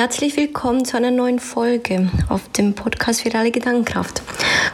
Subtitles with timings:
[0.00, 4.22] Herzlich willkommen zu einer neuen Folge auf dem Podcast Virale Gedankenkraft.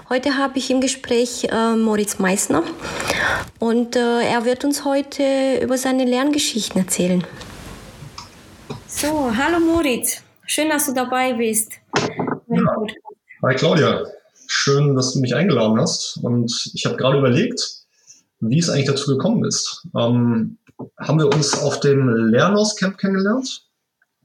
[0.08, 2.62] Heute habe ich im Gespräch äh, Moritz Meissner
[3.58, 7.24] und äh, er wird uns heute über seine Lerngeschichten erzählen.
[8.86, 11.72] So, hallo Moritz, schön, dass du dabei bist.
[12.46, 12.76] Ja.
[13.42, 14.04] Hi Claudia,
[14.46, 17.60] schön, dass du mich eingeladen hast und ich habe gerade überlegt,
[18.38, 19.88] wie es eigentlich dazu gekommen ist.
[19.98, 20.58] Ähm,
[21.00, 23.64] haben wir uns auf dem Lernhauscamp kennengelernt?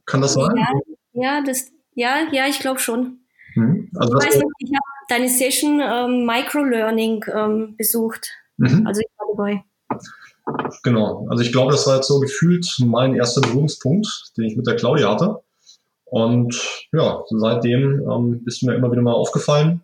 [0.04, 0.56] Kann das sein?
[0.56, 3.18] Ja, ja, das, ja, ja ich glaube schon.
[3.54, 3.90] Hm.
[3.96, 8.30] Also ich weiß nicht, ich habe deine Session ähm, Microlearning ähm, besucht.
[8.56, 8.86] Mhm.
[8.86, 9.64] Also ich war dabei.
[10.82, 14.66] Genau, also ich glaube, das war jetzt so gefühlt mein erster Berührungspunkt, den ich mit
[14.66, 15.42] der Claudia hatte.
[16.04, 19.82] Und ja, seitdem ähm, bist du mir immer wieder mal aufgefallen.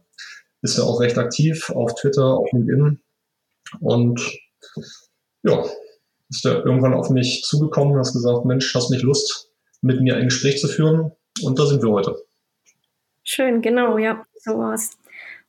[0.61, 3.01] Bist ja auch recht aktiv auf Twitter, auf LinkedIn.
[3.81, 4.39] Und
[5.43, 5.65] ja,
[6.29, 10.17] ist ja irgendwann auf mich zugekommen und hast gesagt, Mensch, hast nicht Lust, mit mir
[10.17, 11.13] ein Gespräch zu führen.
[11.43, 12.17] Und da sind wir heute.
[13.25, 14.91] Schön, genau, ja, so war's.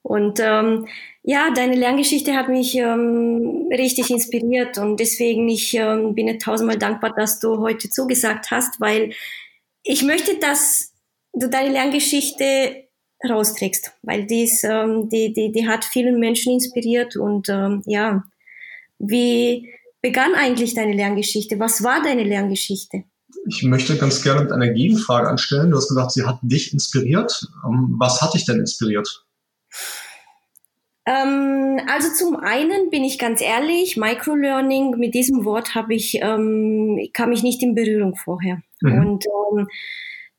[0.02, 0.88] Und ähm,
[1.24, 6.78] ja, deine Lerngeschichte hat mich ähm, richtig inspiriert und deswegen ich ähm, bin ich tausendmal
[6.78, 9.14] dankbar, dass du heute zugesagt hast, weil
[9.84, 10.94] ich möchte, dass
[11.34, 12.88] du deine Lerngeschichte
[13.28, 18.24] rausträgst, weil dies, ähm, die, die, die hat vielen Menschen inspiriert und ähm, ja,
[18.98, 19.70] wie
[20.02, 21.60] begann eigentlich deine Lerngeschichte?
[21.60, 23.04] Was war deine Lerngeschichte?
[23.48, 25.72] Ich möchte ganz gerne mit einer Gegenfrage anstellen.
[25.72, 27.48] Du hast gesagt, sie hat dich inspiriert.
[27.66, 29.26] Ähm, was hat dich denn inspiriert?
[31.06, 37.00] Ähm, also zum einen bin ich ganz ehrlich, Microlearning, mit diesem Wort habe ich, ähm,
[37.14, 38.62] kam ich nicht in Berührung vorher.
[38.82, 39.00] Mhm.
[39.00, 39.68] Und ähm,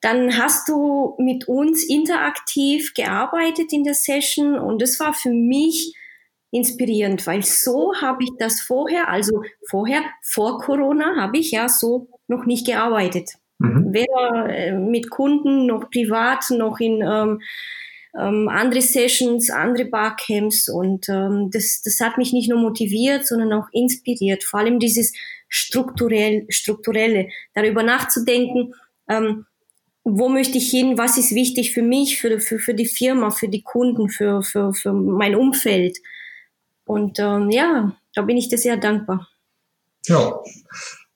[0.01, 5.95] dann hast du mit uns interaktiv gearbeitet in der Session und das war für mich
[6.53, 12.09] inspirierend, weil so habe ich das vorher, also vorher, vor Corona, habe ich ja so
[12.31, 13.33] noch nicht gearbeitet.
[13.59, 13.93] Mhm.
[13.93, 17.43] Weder äh, mit Kunden noch privat noch in ähm,
[18.19, 23.53] ähm, andere Sessions, andere Barcamps und ähm, das, das hat mich nicht nur motiviert, sondern
[23.53, 24.45] auch inspiriert.
[24.45, 25.13] Vor allem dieses
[25.49, 28.75] strukturell, strukturelle, darüber nachzudenken,
[29.09, 29.47] ähm,
[30.03, 33.49] wo möchte ich hin, was ist wichtig für mich, für, für, für die Firma, für
[33.49, 35.99] die Kunden, für, für, für mein Umfeld.
[36.85, 39.29] Und ähm, ja, da bin ich dir sehr dankbar.
[40.07, 40.41] Ja,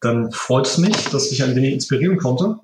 [0.05, 2.59] dann freut es mich, dass ich ein wenig inspirieren konnte.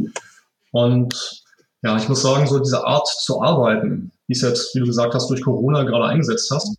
[0.73, 1.43] Und
[1.83, 5.15] ja, ich muss sagen, so diese Art zu arbeiten, die es jetzt, wie du gesagt
[5.15, 6.77] hast, durch Corona gerade eingesetzt hast,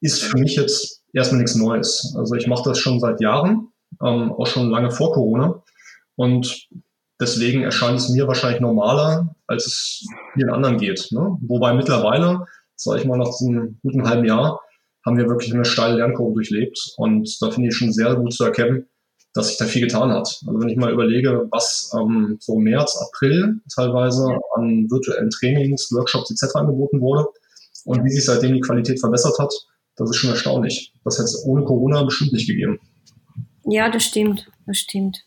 [0.00, 2.14] ist für mich jetzt erstmal nichts Neues.
[2.16, 3.68] Also ich mache das schon seit Jahren,
[4.02, 5.62] ähm, auch schon lange vor Corona.
[6.16, 6.68] Und
[7.20, 11.08] deswegen erscheint es mir wahrscheinlich normaler, als es vielen anderen geht.
[11.12, 11.38] Ne?
[11.42, 14.60] Wobei mittlerweile, sage ich mal, nach einem guten halben Jahr,
[15.06, 16.94] haben wir wirklich eine steile Lernkurve durchlebt.
[16.96, 18.86] Und da finde ich schon sehr gut zu erkennen,
[19.34, 20.40] dass sich da viel getan hat.
[20.46, 24.26] Also wenn ich mal überlege, was ähm, so März, April teilweise
[24.56, 26.56] an virtuellen Trainings, Workshops etc.
[26.56, 27.26] angeboten wurde
[27.84, 29.52] und wie sich seitdem die Qualität verbessert hat,
[29.96, 30.92] das ist schon erstaunlich.
[31.04, 32.78] Das hätte es ohne Corona bestimmt nicht gegeben.
[33.64, 35.24] Ja, das stimmt, das stimmt.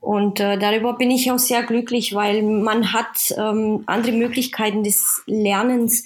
[0.00, 5.22] Und äh, darüber bin ich auch sehr glücklich, weil man hat ähm, andere Möglichkeiten des
[5.26, 6.04] Lernens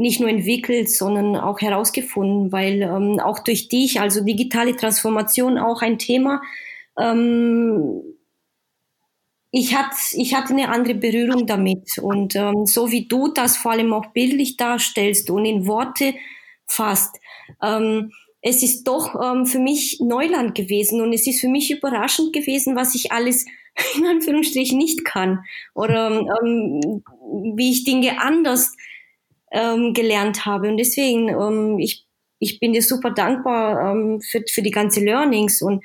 [0.00, 5.82] nicht nur entwickelt, sondern auch herausgefunden, weil ähm, auch durch dich, also digitale Transformation auch
[5.82, 6.40] ein Thema.
[6.98, 8.00] Ähm,
[9.50, 13.72] ich, hat, ich hatte eine andere Berührung damit und ähm, so wie du das vor
[13.72, 16.14] allem auch bildlich darstellst und in Worte
[16.66, 17.16] fasst,
[17.62, 22.32] ähm, es ist doch ähm, für mich Neuland gewesen und es ist für mich überraschend
[22.32, 23.44] gewesen, was ich alles
[23.96, 25.44] in Anführungsstrichen nicht kann
[25.74, 26.10] oder
[26.42, 27.02] ähm,
[27.54, 28.74] wie ich Dinge anders
[29.50, 30.68] ähm, gelernt habe.
[30.68, 32.06] Und deswegen, ähm, ich,
[32.38, 35.82] ich bin dir super dankbar ähm, für, für die ganze Learnings und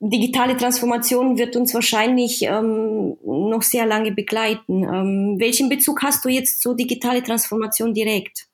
[0.00, 4.82] digitale Transformation wird uns wahrscheinlich ähm, noch sehr lange begleiten.
[4.82, 8.46] Ähm, welchen Bezug hast du jetzt zur digitale Transformation direkt?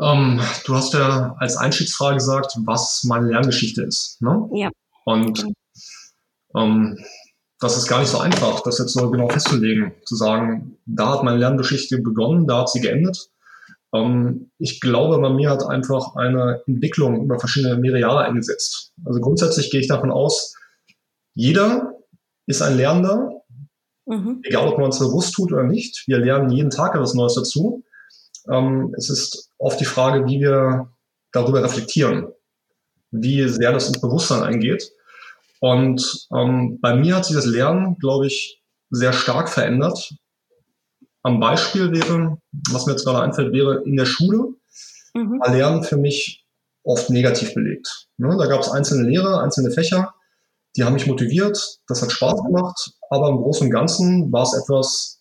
[0.00, 4.20] Ähm, du hast ja als Einstiegsfrage gesagt, was meine Lerngeschichte ist.
[4.20, 4.48] Ne?
[4.52, 4.70] Ja.
[5.04, 5.46] Und
[6.54, 6.98] ähm,
[7.66, 11.24] das ist gar nicht so einfach, das jetzt so genau festzulegen, zu sagen, da hat
[11.24, 13.28] meine Lerngeschichte begonnen, da hat sie geendet.
[13.92, 18.92] Ähm, ich glaube, bei mir hat einfach eine Entwicklung über verschiedene mehrere Jahre eingesetzt.
[19.04, 20.54] Also grundsätzlich gehe ich davon aus,
[21.34, 21.94] jeder
[22.46, 23.32] ist ein Lernender,
[24.06, 24.42] mhm.
[24.44, 26.04] egal ob man es bewusst tut oder nicht.
[26.06, 27.82] Wir lernen jeden Tag etwas Neues dazu.
[28.48, 30.88] Ähm, es ist oft die Frage, wie wir
[31.32, 32.28] darüber reflektieren,
[33.10, 34.92] wie sehr das ins Bewusstsein eingeht.
[35.66, 40.14] Und ähm, bei mir hat sich das Lernen, glaube ich, sehr stark verändert.
[41.24, 42.38] Am Beispiel wäre,
[42.70, 44.54] was mir jetzt gerade einfällt, wäre in der Schule
[45.12, 45.40] mhm.
[45.40, 46.46] war Lernen für mich
[46.84, 48.06] oft negativ belegt.
[48.16, 48.36] Ne?
[48.38, 50.14] Da gab es einzelne Lehrer, einzelne Fächer,
[50.76, 54.54] die haben mich motiviert, das hat Spaß gemacht, aber im Großen und Ganzen war es
[54.54, 55.20] etwas,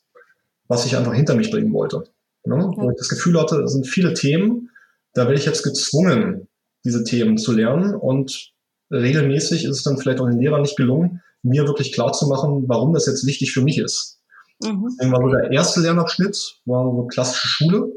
[0.67, 2.03] was ich einfach hinter mich bringen wollte.
[2.43, 2.71] Ne?
[2.75, 4.69] Wo ich das Gefühl hatte, es sind viele Themen,
[5.13, 6.47] da werde ich jetzt gezwungen,
[6.83, 8.53] diese Themen zu lernen und
[8.91, 12.65] regelmäßig ist es dann vielleicht auch den Lehrern nicht gelungen, mir wirklich klar zu machen,
[12.67, 14.19] warum das jetzt wichtig für mich ist.
[14.61, 14.87] Mhm.
[14.89, 17.91] Deswegen war so der erste Lernabschnitt, war so klassische Schule.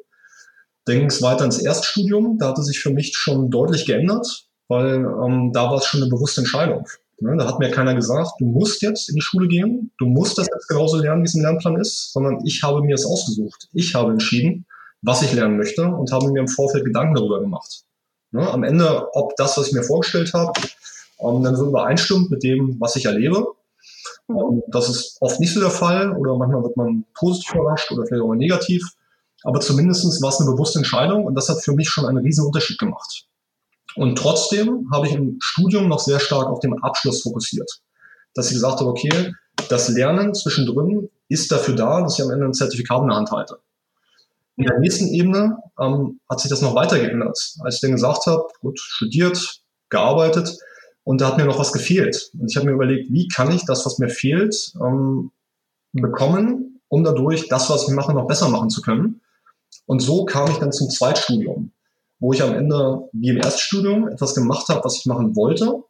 [0.84, 2.38] Dann ging es weiter ins Erststudium.
[2.38, 6.10] Da hatte sich für mich schon deutlich geändert, weil ähm, da war es schon eine
[6.10, 6.86] bewusste Entscheidung.
[7.20, 7.36] Ne?
[7.36, 10.48] Da hat mir keiner gesagt, du musst jetzt in die Schule gehen, du musst das
[10.52, 13.68] jetzt genauso lernen, wie es im Lernplan ist, sondern ich habe mir es ausgesucht.
[13.72, 14.66] Ich habe entschieden,
[15.02, 17.82] was ich lernen möchte und habe mir im Vorfeld Gedanken darüber gemacht.
[18.30, 18.48] Ne?
[18.48, 20.52] Am Ende, ob das, was ich mir vorgestellt habe,
[21.20, 23.46] ähm, dann so übereinstimmt mit dem, was ich erlebe.
[24.28, 24.36] Mhm.
[24.36, 28.06] Ähm, das ist oft nicht so der Fall oder manchmal wird man positiv überrascht oder
[28.06, 28.82] vielleicht auch negativ.
[29.44, 32.44] Aber zumindest war es eine bewusste Entscheidung und das hat für mich schon einen riesen
[32.44, 33.26] Unterschied gemacht.
[33.94, 37.70] Und trotzdem habe ich im Studium noch sehr stark auf den Abschluss fokussiert.
[38.34, 39.32] Dass ich gesagt habe, okay,
[39.68, 43.30] das Lernen zwischendrin ist dafür da, dass ich am Ende ein Zertifikat in der Hand
[43.30, 43.58] halte.
[44.58, 47.38] In der nächsten Ebene ähm, hat sich das noch weiter geändert.
[47.60, 50.58] Als ich dann gesagt habe, gut, studiert, gearbeitet
[51.04, 52.30] und da hat mir noch was gefehlt.
[52.38, 55.30] Und ich habe mir überlegt, wie kann ich das, was mir fehlt, ähm,
[55.92, 59.22] bekommen, um dadurch das, was ich mache, noch besser machen zu können.
[59.86, 61.72] Und so kam ich dann zum Zweitstudium
[62.20, 65.84] wo ich am Ende wie im Erststudium etwas gemacht habe, was ich machen wollte.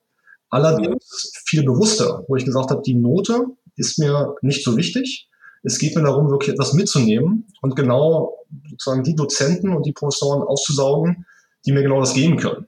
[0.50, 5.27] Allerdings viel bewusster, wo ich gesagt habe, die Note ist mir nicht so wichtig.
[5.62, 8.38] Es geht mir darum, wirklich etwas mitzunehmen und genau
[8.70, 11.26] sozusagen die Dozenten und die Professoren auszusaugen,
[11.66, 12.66] die mir genau das geben können.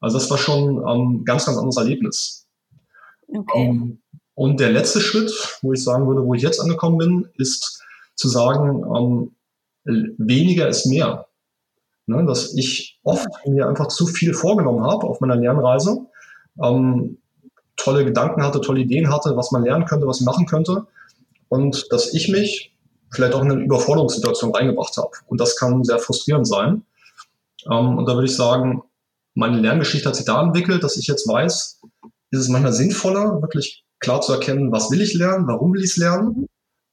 [0.00, 2.46] Also das war schon ein ähm, ganz, ganz anderes Erlebnis.
[3.28, 3.66] Okay.
[3.66, 4.02] Ähm,
[4.34, 7.82] und der letzte Schritt, wo ich sagen würde, wo ich jetzt angekommen bin, ist
[8.14, 11.26] zu sagen, ähm, weniger ist mehr.
[12.08, 16.06] Ne, dass ich oft mir einfach zu viel vorgenommen habe auf meiner Lernreise,
[16.62, 17.18] ähm,
[17.76, 20.86] tolle Gedanken hatte, tolle Ideen hatte, was man lernen könnte, was ich machen könnte
[21.48, 22.76] und dass ich mich
[23.12, 25.10] vielleicht auch in eine Überforderungssituation reingebracht habe.
[25.26, 26.84] Und das kann sehr frustrierend sein.
[27.70, 28.82] Ähm, und da würde ich sagen,
[29.34, 31.80] meine Lerngeschichte hat sich da entwickelt, dass ich jetzt weiß,
[32.30, 35.90] ist es manchmal sinnvoller, wirklich klar zu erkennen, was will ich lernen, warum will ich
[35.90, 36.46] es lernen,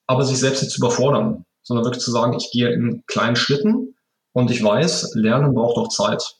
[0.07, 3.95] aber sich selbst nicht zu überfordern, sondern wirklich zu sagen, ich gehe in kleinen Schritten
[4.33, 6.37] und ich weiß, Lernen braucht auch Zeit.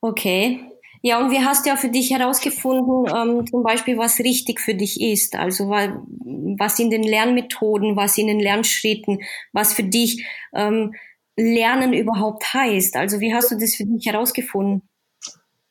[0.00, 0.60] Okay.
[1.06, 4.74] Ja, und wie hast du ja für dich herausgefunden, ähm, zum Beispiel, was richtig für
[4.74, 5.36] dich ist?
[5.36, 9.18] Also was in den Lernmethoden, was in den Lernschritten,
[9.52, 10.24] was für dich
[10.54, 10.94] ähm,
[11.36, 12.96] Lernen überhaupt heißt?
[12.96, 14.88] Also wie hast du das für dich herausgefunden?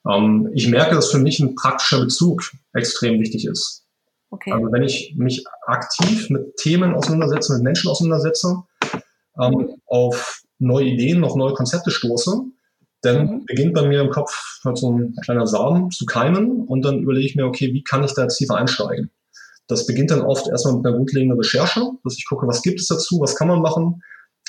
[0.08, 3.88] Ähm, ich merke, dass für mich ein praktischer Bezug extrem wichtig ist.
[4.30, 4.52] Okay.
[4.52, 8.62] Also wenn ich mich aktiv mit Themen auseinandersetze, mit Menschen auseinandersetze,
[9.42, 12.40] ähm, auf neue Ideen, auf neue Konzepte stoße,
[13.04, 13.46] dann mhm.
[13.46, 17.28] beginnt bei mir im Kopf halt so ein kleiner Samen zu keimen und dann überlege
[17.28, 19.12] ich mir, okay, wie kann ich da jetzt tiefer einsteigen?
[19.68, 22.88] Das beginnt dann oft erstmal mit einer grundlegenden Recherche, dass ich gucke, was gibt es
[22.88, 24.02] dazu, was kann man machen,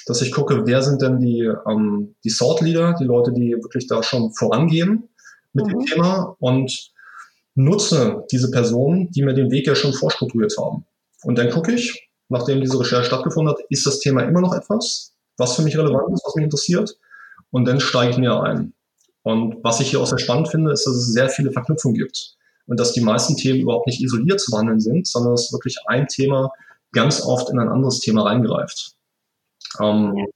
[0.07, 3.87] dass ich gucke, wer sind denn die, ähm, die Sort Leader, die Leute, die wirklich
[3.87, 5.09] da schon vorangehen
[5.53, 5.71] mit mhm.
[5.71, 6.93] dem Thema und
[7.57, 10.85] nutze diese Personen, die mir den Weg ja schon vorstrukturiert haben.
[11.23, 15.15] Und dann gucke ich, nachdem diese Recherche stattgefunden hat, ist das Thema immer noch etwas,
[15.39, 16.97] was für mich relevant ist, was mich interessiert.
[17.55, 18.73] Und dann steige ich ein.
[19.23, 22.35] Und was ich hier auch sehr spannend finde, ist, dass es sehr viele Verknüpfungen gibt.
[22.67, 26.09] Und dass die meisten Themen überhaupt nicht isoliert zu behandeln sind, sondern dass wirklich ein
[26.09, 26.51] Thema
[26.91, 28.97] ganz oft in ein anderes Thema reingreift.
[29.81, 30.27] Ähm.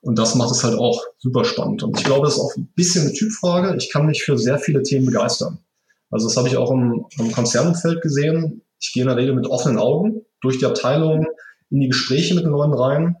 [0.00, 1.82] Und das macht es halt auch super spannend.
[1.82, 3.76] Und ich glaube, das ist auch ein bisschen eine Typfrage.
[3.76, 5.58] Ich kann mich für sehr viele Themen begeistern.
[6.10, 8.62] Also das habe ich auch im, im Konzernumfeld gesehen.
[8.80, 11.26] Ich gehe in der Regel mit offenen Augen durch die Abteilung
[11.68, 13.16] in die Gespräche mit den Leuten rein.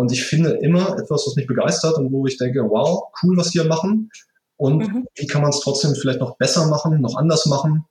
[0.00, 3.50] Und ich finde immer etwas, was mich begeistert und wo ich denke, wow, cool, was
[3.50, 4.10] die hier machen.
[4.56, 5.06] Und mhm.
[5.14, 7.84] wie kann man es trotzdem vielleicht noch besser machen, noch anders machen?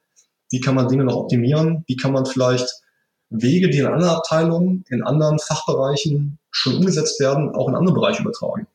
[0.50, 1.84] Wie kann man Dinge noch optimieren?
[1.86, 2.68] Wie kann man vielleicht
[3.30, 8.24] Wege, die in anderen Abteilungen, in anderen Fachbereichen schon umgesetzt werden, auch in andere Bereiche
[8.24, 8.66] übertragen?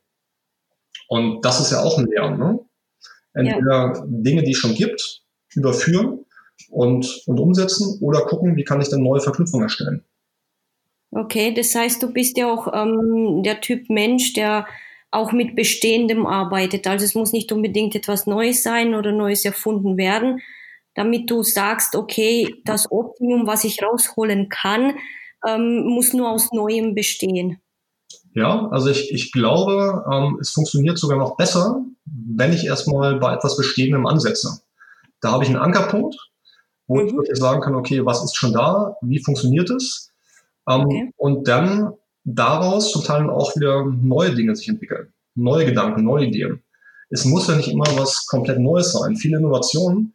[1.09, 2.39] Und das ist ja auch ein Lernen.
[2.39, 2.59] Ne?
[3.33, 4.03] Entweder ja.
[4.07, 5.23] Dinge, die es schon gibt,
[5.55, 6.25] überführen
[6.69, 10.05] und, und umsetzen oder gucken, wie kann ich dann neue Verknüpfungen erstellen.
[11.15, 14.67] Okay, das heißt, du bist ja auch ähm, der Typ Mensch, der
[15.11, 16.87] auch mit Bestehendem arbeitet.
[16.87, 20.41] Also es muss nicht unbedingt etwas Neues sein oder Neues erfunden werden,
[20.93, 24.95] damit du sagst, okay, das Optimum, was ich rausholen kann,
[25.47, 27.61] ähm, muss nur aus Neuem bestehen.
[28.33, 33.33] Ja, also ich, ich glaube, ähm, es funktioniert sogar noch besser, wenn ich erstmal bei
[33.33, 34.59] etwas Bestehendem ansetze.
[35.21, 36.17] Da habe ich einen Ankerpunkt
[36.87, 37.07] wo mhm.
[37.07, 40.11] ich wirklich sagen kann, okay, was ist schon da, wie funktioniert es?
[40.67, 41.13] Ähm, okay.
[41.17, 41.93] Und dann
[42.23, 46.63] daraus zum Teil auch wieder neue Dinge sich entwickeln, neue Gedanken, neue Ideen.
[47.09, 49.15] Es muss ja nicht immer was komplett Neues sein.
[49.15, 50.13] Viele Innovationen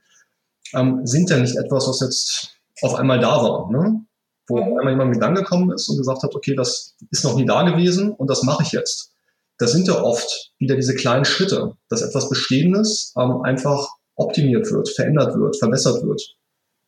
[0.75, 4.05] ähm, sind ja nicht etwas, was jetzt auf einmal da war, ne?
[4.49, 7.47] wo auf einmal jemand mit angekommen ist und gesagt hat, okay, das ist noch nie
[7.47, 9.15] da gewesen und das mache ich jetzt.
[9.59, 14.89] Das sind ja oft wieder diese kleinen Schritte, dass etwas Bestehendes ähm, einfach optimiert wird,
[14.89, 16.37] verändert wird, verbessert wird.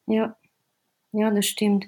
[0.07, 0.37] Ja,
[1.13, 1.85] ja, das stimmt.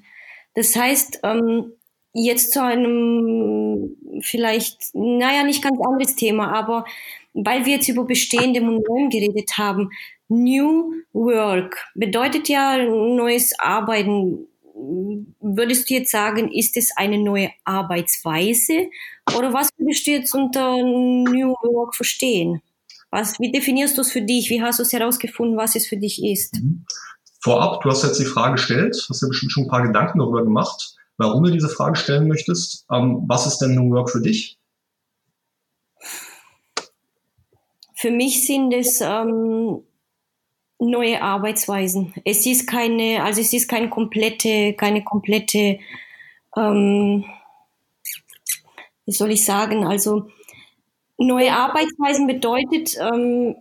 [0.54, 1.72] Das heißt, ähm,
[2.12, 6.84] jetzt zu einem vielleicht, naja, nicht ganz anderes Thema, aber
[7.34, 9.90] weil wir jetzt über bestehende Modelle geredet haben,
[10.28, 14.46] New Work bedeutet ja neues Arbeiten.
[15.40, 18.88] Würdest du jetzt sagen, ist es eine neue Arbeitsweise
[19.36, 22.62] oder was würdest du jetzt unter New Work verstehen?
[23.10, 24.50] Was, wie definierst du es für dich?
[24.50, 26.60] Wie hast du es herausgefunden, was es für dich ist?
[27.44, 30.42] Vorab, du hast jetzt die Frage gestellt, hast ja bestimmt schon ein paar Gedanken darüber
[30.42, 32.86] gemacht, warum du diese Frage stellen möchtest.
[32.90, 34.58] Ähm, was ist denn New Work für dich?
[37.94, 39.82] Für mich sind es ähm,
[40.78, 42.14] neue Arbeitsweisen.
[42.24, 45.80] Es ist keine, also es ist keine komplette, keine komplette,
[46.56, 47.26] ähm,
[49.04, 50.30] wie soll ich sagen, also
[51.18, 53.56] neue Arbeitsweisen bedeutet, ähm,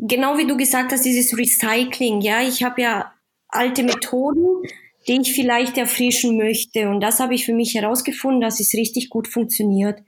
[0.00, 2.20] genau wie du gesagt hast, dieses Recycling.
[2.20, 3.12] Ja, ich habe ja
[3.48, 4.62] alte Methoden,
[5.06, 6.88] die ich vielleicht erfrischen möchte.
[6.88, 10.00] Und das habe ich für mich herausgefunden, dass es richtig gut funktioniert.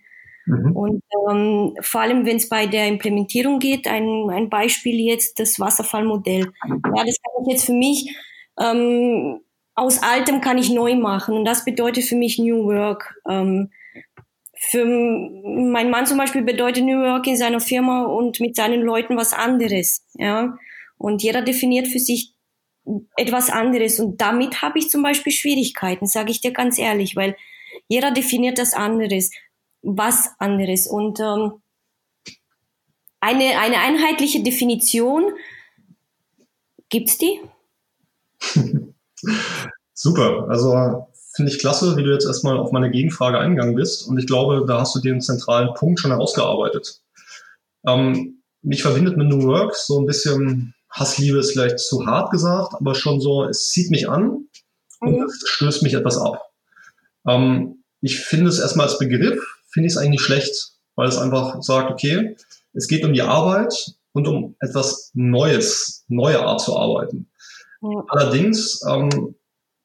[0.46, 0.76] Mhm.
[0.76, 5.58] Und ähm, vor allem, wenn es bei der Implementierung geht, ein, ein Beispiel jetzt das
[5.60, 6.52] Wasserfallmodell.
[6.68, 8.16] Ja, das kann ich jetzt für mich
[8.58, 9.40] ähm,
[9.74, 13.14] aus Altem kann ich neu machen und das bedeutet für mich New Work.
[13.28, 13.70] Ähm,
[14.58, 19.16] für mein Mann zum Beispiel bedeutet New Work in seiner Firma und mit seinen Leuten
[19.16, 20.04] was anderes.
[20.14, 20.56] Ja,
[20.98, 22.32] und jeder definiert für sich
[23.16, 27.36] etwas anderes und damit habe ich zum Beispiel Schwierigkeiten, sage ich dir ganz ehrlich, weil
[27.88, 29.30] jeder definiert das anderes
[29.86, 30.86] was anderes.
[30.86, 31.62] Und ähm,
[33.20, 35.32] eine, eine einheitliche Definition,
[36.88, 37.40] gibt's die?
[39.94, 44.08] Super, also finde ich klasse, wie du jetzt erstmal auf meine Gegenfrage eingegangen bist.
[44.08, 47.02] Und ich glaube, da hast du den zentralen Punkt schon herausgearbeitet.
[47.86, 52.74] Ähm, mich verbindet mit New Work so ein bisschen, Hassliebe ist vielleicht zu hart gesagt,
[52.74, 54.48] aber schon so, es zieht mich an
[55.00, 55.30] und mhm.
[55.44, 56.42] stößt mich etwas ab.
[57.28, 61.62] Ähm, ich finde es erstmal als Begriff finde ich es eigentlich schlecht, weil es einfach
[61.62, 62.34] sagt, okay,
[62.72, 67.28] es geht um die Arbeit und um etwas Neues, neue Art zu arbeiten.
[67.82, 68.04] Ja.
[68.08, 69.34] Allerdings ähm,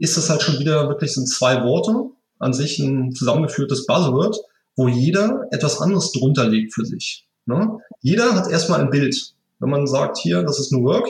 [0.01, 4.35] ist das halt schon wieder wirklich sind zwei Worte, an sich ein zusammengeführtes Buzzword,
[4.75, 7.27] wo jeder etwas anderes drunter legt für sich.
[7.45, 7.77] Ne?
[8.01, 9.35] Jeder hat erstmal ein Bild.
[9.59, 11.07] Wenn man sagt, hier, das ist New Work,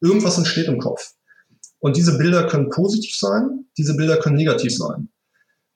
[0.00, 1.12] irgendwas entsteht im Kopf.
[1.78, 5.08] Und diese Bilder können positiv sein, diese Bilder können negativ sein.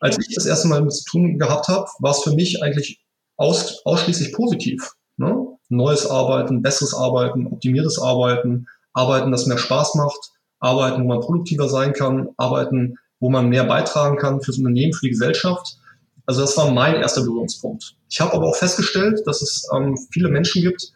[0.00, 3.00] Als ich das erste Mal mit zu tun gehabt habe, war es für mich eigentlich
[3.36, 4.92] aus, ausschließlich positiv.
[5.16, 5.46] Ne?
[5.68, 11.68] Neues Arbeiten, besseres Arbeiten, optimiertes Arbeiten, Arbeiten, das mehr Spaß macht, Arbeiten, wo man produktiver
[11.68, 15.78] sein kann, Arbeiten, wo man mehr beitragen kann fürs Unternehmen, für die Gesellschaft.
[16.26, 17.96] Also das war mein erster Berührungspunkt.
[18.10, 20.92] Ich habe aber auch festgestellt, dass es ähm, viele Menschen gibt,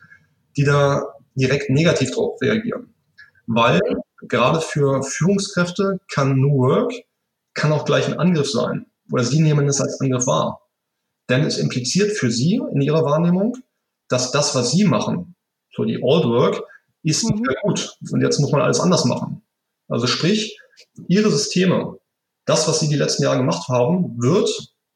[0.56, 2.94] die da direkt negativ drauf reagieren.
[3.46, 3.80] Weil
[4.28, 6.92] gerade für Führungskräfte kann New Work
[7.54, 10.60] kann auch gleich ein Angriff sein oder sie nehmen es als Angriff wahr.
[11.28, 13.56] Denn es impliziert für sie in ihrer Wahrnehmung,
[14.08, 15.36] dass das, was sie machen,
[15.72, 16.62] so die Old Work,
[17.02, 17.96] ist nicht mehr gut.
[18.10, 19.42] Und jetzt muss man alles anders machen.
[19.90, 20.58] Also sprich,
[21.08, 21.98] ihre Systeme,
[22.46, 24.48] das, was sie die letzten Jahre gemacht haben, wird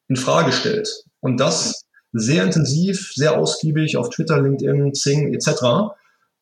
[0.09, 0.89] in Frage gestellt.
[1.21, 5.95] Und das sehr intensiv, sehr ausgiebig auf Twitter, LinkedIn, Zing etc.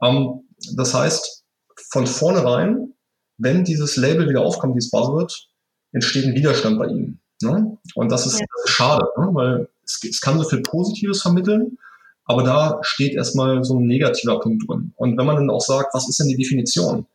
[0.03, 0.43] Ähm,
[0.77, 1.45] das heißt,
[1.91, 2.95] von vornherein,
[3.39, 5.49] wenn dieses Label wieder aufkommt, dieses Buzzword,
[5.93, 7.21] entsteht ein Widerstand bei ihnen.
[7.43, 7.79] Ne?
[7.95, 8.47] Und das ist, ja.
[8.67, 9.29] schade, ne?
[9.33, 11.79] weil es, es, kann so viel Positives vermitteln,
[12.25, 14.93] aber da steht erstmal so ein negativer Punkt drin.
[14.97, 17.07] Und wenn man dann auch sagt, was ist denn die Definition?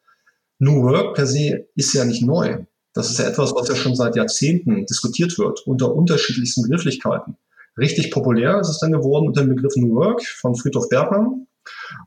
[0.59, 2.65] New Work per se ist ja nicht neu.
[2.93, 7.37] Das ist ja etwas, was ja schon seit Jahrzehnten diskutiert wird, unter unterschiedlichsten Begrifflichkeiten.
[7.77, 11.47] Richtig populär ist es dann geworden unter dem Begriff New Work von Friedhof Bergmann.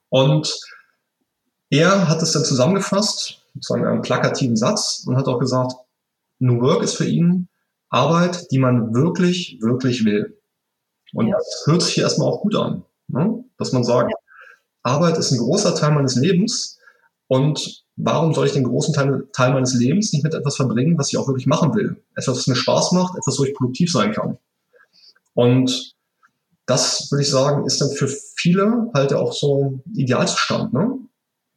[0.09, 0.61] Und
[1.71, 5.75] er hat es dann zusammengefasst, sozusagen einen plakativen Satz, und hat auch gesagt,
[6.40, 7.49] New Work ist für ihn
[7.88, 10.40] Arbeit, die man wirklich, wirklich will.
[11.12, 11.37] Und ja.
[11.37, 13.45] das hört sich hier erstmal auch gut an, ne?
[13.59, 14.12] dass man sagt.
[14.83, 16.78] Arbeit ist ein großer Teil meines Lebens
[17.26, 21.09] und warum soll ich den großen Teil, Teil meines Lebens nicht mit etwas verbringen, was
[21.09, 22.02] ich auch wirklich machen will?
[22.14, 24.38] Etwas, was mir Spaß macht, etwas, wo ich produktiv sein kann.
[25.35, 25.95] Und
[26.66, 30.99] das, würde ich sagen, ist dann für viele halt auch so Idealzustand, ne?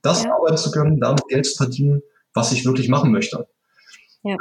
[0.02, 0.34] Das ja.
[0.36, 2.02] arbeiten zu können, damit Geld zu verdienen,
[2.34, 3.48] was ich wirklich machen möchte.
[4.24, 4.38] Ja.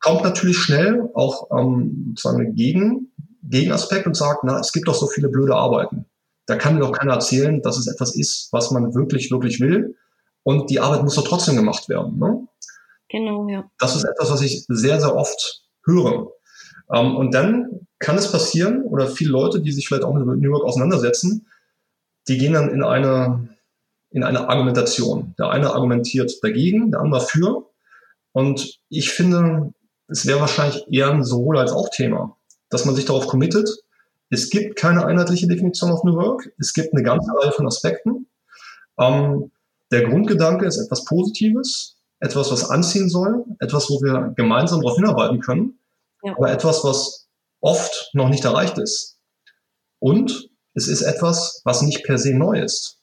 [0.00, 3.12] kommt natürlich schnell auch ähm, sozusagen ein Gegen,
[3.44, 6.06] Gegenaspekt und sagt, na, es gibt doch so viele blöde Arbeiten.
[6.46, 9.96] Da kann mir doch keiner erzählen, dass es etwas ist, was man wirklich, wirklich will.
[10.42, 12.18] Und die Arbeit muss doch trotzdem gemacht werden.
[12.18, 12.46] Ne?
[13.08, 13.70] Genau, ja.
[13.78, 16.32] Das ist etwas, was ich sehr, sehr oft höre.
[16.92, 20.50] Ähm, und dann kann es passieren, oder viele Leute, die sich vielleicht auch mit New
[20.50, 21.46] York auseinandersetzen,
[22.28, 23.56] die gehen dann in eine,
[24.10, 25.34] in eine Argumentation.
[25.38, 27.70] Der eine argumentiert dagegen, der andere für.
[28.32, 29.72] Und ich finde,
[30.08, 32.36] es wäre wahrscheinlich eher ein sowohl als auch Thema,
[32.70, 33.68] dass man sich darauf committet.
[34.30, 36.52] Es gibt keine einheitliche Definition auf New Work.
[36.58, 38.26] Es gibt eine ganze Reihe von Aspekten.
[38.98, 39.51] Ähm,
[39.92, 45.40] der Grundgedanke ist etwas Positives, etwas, was anziehen soll, etwas, wo wir gemeinsam darauf hinarbeiten
[45.40, 45.78] können,
[46.22, 46.34] ja.
[46.36, 47.28] aber etwas, was
[47.60, 49.18] oft noch nicht erreicht ist.
[50.00, 53.00] Und es ist etwas, was nicht per se neu ist.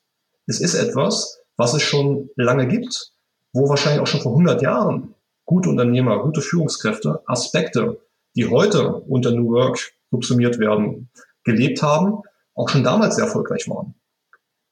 [0.47, 3.11] Es ist etwas, was es schon lange gibt,
[3.53, 5.13] wo wahrscheinlich auch schon vor 100 Jahren
[5.45, 7.99] gute Unternehmer, gute Führungskräfte, Aspekte,
[8.35, 11.11] die heute unter New Work subsumiert werden,
[11.43, 12.21] gelebt haben,
[12.55, 13.95] auch schon damals sehr erfolgreich waren.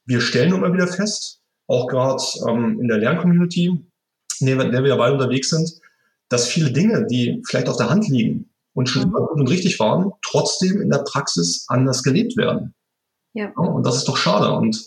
[0.04, 1.37] Wir stellen immer wieder fest,
[1.68, 3.84] auch gerade ähm, in der Lerncommunity,
[4.40, 5.70] in der wir ja beide unterwegs sind,
[6.28, 9.78] dass viele Dinge, die vielleicht auf der Hand liegen und schon immer gut und richtig
[9.78, 12.74] waren, trotzdem in der Praxis anders gelebt werden.
[13.34, 13.46] Ja.
[13.46, 14.52] ja und das ist doch schade.
[14.52, 14.86] Und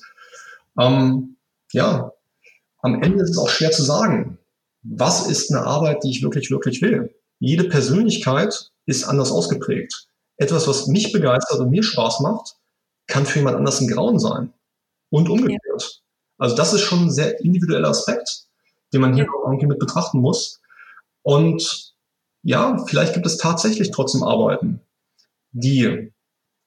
[0.79, 1.37] ähm,
[1.71, 2.11] ja,
[2.81, 4.39] am Ende ist es auch schwer zu sagen,
[4.83, 7.13] was ist eine Arbeit, die ich wirklich, wirklich will.
[7.39, 10.07] Jede Persönlichkeit ist anders ausgeprägt.
[10.37, 12.55] Etwas, was mich begeistert und mir Spaß macht,
[13.07, 14.53] kann für jemand anders ein Grauen sein.
[15.09, 16.00] Und umgekehrt.
[16.41, 18.45] Also das ist schon ein sehr individueller Aspekt,
[18.91, 19.31] den man hier ja.
[19.45, 20.59] irgendwie mit betrachten muss.
[21.21, 21.93] Und
[22.41, 24.81] ja, vielleicht gibt es tatsächlich trotzdem Arbeiten,
[25.51, 26.11] die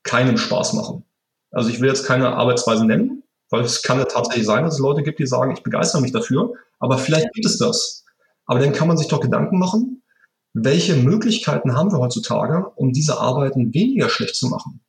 [0.05, 1.05] keinem Spaß machen.
[1.51, 4.81] Also ich will jetzt keine Arbeitsweise nennen, weil es kann ja tatsächlich sein, dass es
[4.81, 8.05] Leute gibt, die sagen, ich begeister mich dafür, aber vielleicht gibt es das.
[8.47, 10.05] Aber dann kann man sich doch Gedanken machen,
[10.53, 14.85] welche Möglichkeiten haben wir heutzutage, um diese Arbeiten weniger schlecht zu machen?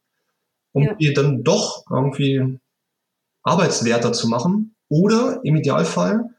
[0.74, 0.93] Um ja.
[0.93, 2.60] die dann doch irgendwie
[3.41, 6.30] arbeitswerter zu machen oder im Idealfall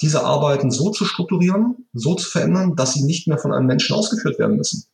[0.00, 3.94] diese Arbeiten so zu strukturieren, so zu verändern, dass sie nicht mehr von einem Menschen
[3.94, 4.84] ausgeführt werden müssen.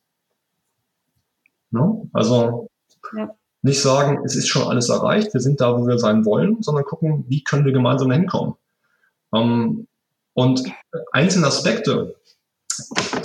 [1.71, 2.09] No?
[2.13, 2.69] Also
[3.15, 3.35] ja.
[3.61, 6.85] nicht sagen, es ist schon alles erreicht, wir sind da, wo wir sein wollen, sondern
[6.85, 8.55] gucken, wie können wir gemeinsam hinkommen.
[9.33, 9.87] Ähm,
[10.33, 10.63] und
[11.11, 12.15] einzelne Aspekte,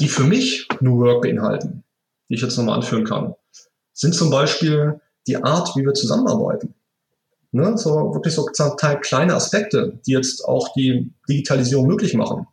[0.00, 1.84] die für mich New Work beinhalten,
[2.28, 3.34] die ich jetzt nochmal anführen kann,
[3.92, 6.74] sind zum Beispiel die Art, wie wir zusammenarbeiten.
[7.54, 7.78] Ne?
[7.78, 12.48] So wirklich so kleine Aspekte, die jetzt auch die Digitalisierung möglich machen.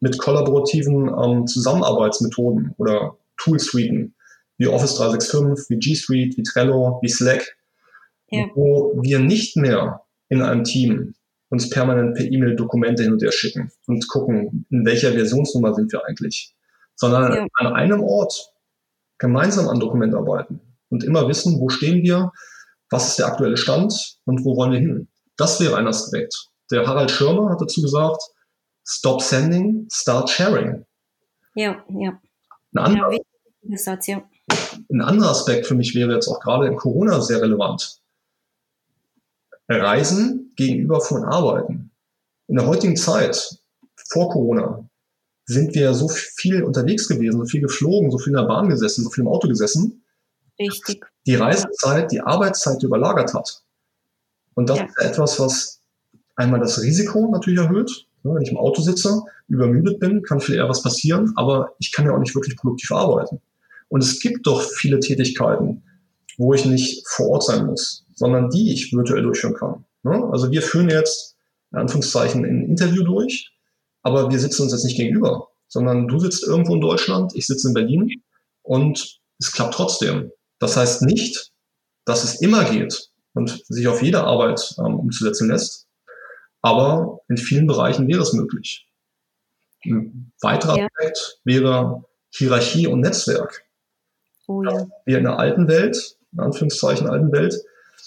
[0.00, 4.14] Mit kollaborativen ähm, Zusammenarbeitsmethoden oder Toolsuiten
[4.56, 7.56] wie Office 365, wie G Suite, wie Trello, wie Slack,
[8.30, 8.46] ja.
[8.54, 11.14] wo wir nicht mehr in einem Team
[11.50, 15.92] uns permanent per E-Mail Dokumente hin und her schicken und gucken, in welcher Versionsnummer sind
[15.92, 16.54] wir eigentlich,
[16.94, 17.46] sondern ja.
[17.54, 18.50] an einem Ort
[19.18, 22.32] gemeinsam an Dokument arbeiten und immer wissen, wo stehen wir,
[22.90, 25.08] was ist der aktuelle Stand und wo wollen wir hin.
[25.36, 26.48] Das wäre ein Aspekt.
[26.70, 28.22] Der Harald Schirmer hat dazu gesagt,
[28.84, 30.84] stop sending, start sharing.
[31.54, 32.20] Ja, ja.
[32.74, 33.12] Ein anderer,
[33.62, 34.22] ja, Satz, ja.
[34.90, 38.00] ein anderer Aspekt für mich wäre jetzt auch gerade in Corona sehr relevant.
[39.68, 41.90] Reisen gegenüber von Arbeiten.
[42.46, 43.58] In der heutigen Zeit,
[44.08, 44.88] vor Corona,
[45.44, 49.04] sind wir so viel unterwegs gewesen, so viel geflogen, so viel in der Bahn gesessen,
[49.04, 50.04] so viel im Auto gesessen.
[50.58, 51.06] Richtig.
[51.28, 53.62] Die Reisezeit, die Arbeitszeit überlagert hat.
[54.54, 54.84] Und das ja.
[54.86, 55.80] ist etwas, was
[56.34, 58.06] einmal das Risiko natürlich erhöht.
[58.24, 62.04] Wenn ich im Auto sitze, übermüdet bin, kann viel eher was passieren, aber ich kann
[62.04, 63.40] ja auch nicht wirklich produktiv arbeiten.
[63.88, 65.84] Und es gibt doch viele Tätigkeiten,
[66.36, 69.84] wo ich nicht vor Ort sein muss sondern die ich virtuell durchführen kann.
[70.32, 71.36] Also wir führen jetzt
[71.70, 73.52] in Anführungszeichen ein Interview durch,
[74.02, 77.68] aber wir sitzen uns jetzt nicht gegenüber, sondern du sitzt irgendwo in Deutschland, ich sitze
[77.68, 78.22] in Berlin
[78.62, 80.32] und es klappt trotzdem.
[80.58, 81.52] Das heißt nicht,
[82.04, 85.86] dass es immer geht und sich auf jede Arbeit ähm, umzusetzen lässt,
[86.62, 88.88] aber in vielen Bereichen wäre es möglich.
[89.84, 90.86] Ein weiterer ja.
[90.86, 93.64] Aspekt wäre Hierarchie und Netzwerk.
[94.48, 94.86] Oh ja.
[95.04, 97.54] Wir in der alten Welt, in Anführungszeichen alten Welt,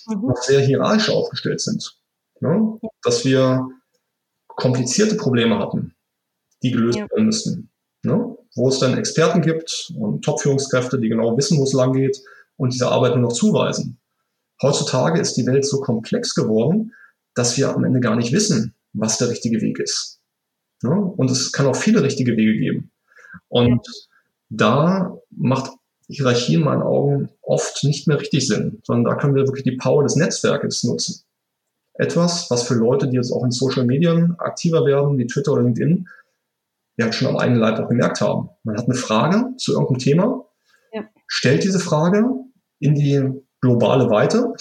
[0.08, 0.28] mhm.
[0.28, 1.98] noch sehr hierarchisch aufgestellt sind.
[2.40, 2.80] Ne?
[3.04, 3.68] Dass wir
[4.48, 5.96] komplizierte Probleme hatten,
[6.62, 7.10] die gelöst ja.
[7.10, 7.72] werden müssten.
[8.04, 8.36] Ne?
[8.56, 12.22] Wo es dann Experten gibt und Top-Führungskräfte, die genau wissen, wo es lang geht
[12.58, 14.00] und diese Arbeit nur noch zuweisen.
[14.62, 16.94] Heutzutage ist die Welt so komplex geworden,
[17.34, 20.20] dass wir am Ende gar nicht wissen, was der richtige Weg ist.
[20.84, 20.92] Ne?
[20.92, 22.92] Und es kann auch viele richtige Wege geben.
[23.48, 23.88] Und
[24.50, 25.72] da macht
[26.08, 29.78] Hierarchie in meinen Augen oft nicht mehr richtig sind, sondern da können wir wirklich die
[29.78, 31.24] Power des Netzwerkes nutzen.
[31.94, 35.64] Etwas, was für Leute, die jetzt auch in Social Medien aktiver werden, wie Twitter oder
[35.64, 36.08] LinkedIn,
[36.98, 38.50] ja schon am eigenen Leib auch gemerkt haben.
[38.64, 40.46] Man hat eine Frage zu irgendeinem Thema.
[41.32, 42.26] Stellt diese Frage
[42.80, 43.22] in die
[43.62, 44.54] globale Weite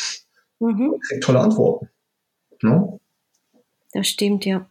[0.58, 0.92] mhm.
[0.92, 1.88] und kriegt tolle Antworten.
[2.62, 2.88] Ja?
[3.92, 4.66] Das stimmt, ja.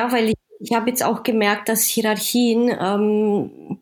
[0.00, 3.80] Ja, weil ich, ich habe jetzt auch gemerkt, dass Hierarchien, ähm,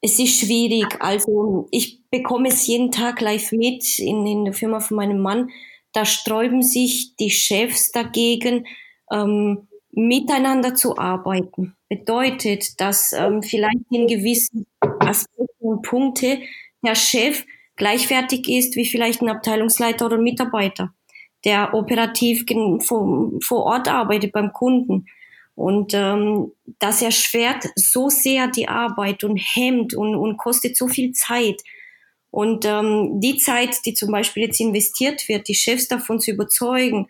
[0.00, 0.86] es ist schwierig.
[1.00, 5.50] Also ich bekomme es jeden Tag live mit in, in der Firma von meinem Mann.
[5.92, 8.66] Da sträuben sich die Chefs dagegen,
[9.10, 11.74] ähm, miteinander zu arbeiten.
[11.88, 14.66] Bedeutet, dass ähm, vielleicht in gewissen
[15.08, 16.40] Aspekten und Punkte
[16.82, 17.44] der Chef
[17.76, 20.92] gleichwertig ist wie vielleicht ein Abteilungsleiter oder Mitarbeiter,
[21.44, 22.44] der operativ
[22.80, 25.06] vor, vor Ort arbeitet beim Kunden.
[25.54, 31.12] Und ähm, das erschwert so sehr die Arbeit und hemmt und, und kostet so viel
[31.12, 31.62] Zeit.
[32.30, 37.08] Und ähm, die Zeit, die zum Beispiel jetzt investiert wird, die Chefs davon zu überzeugen,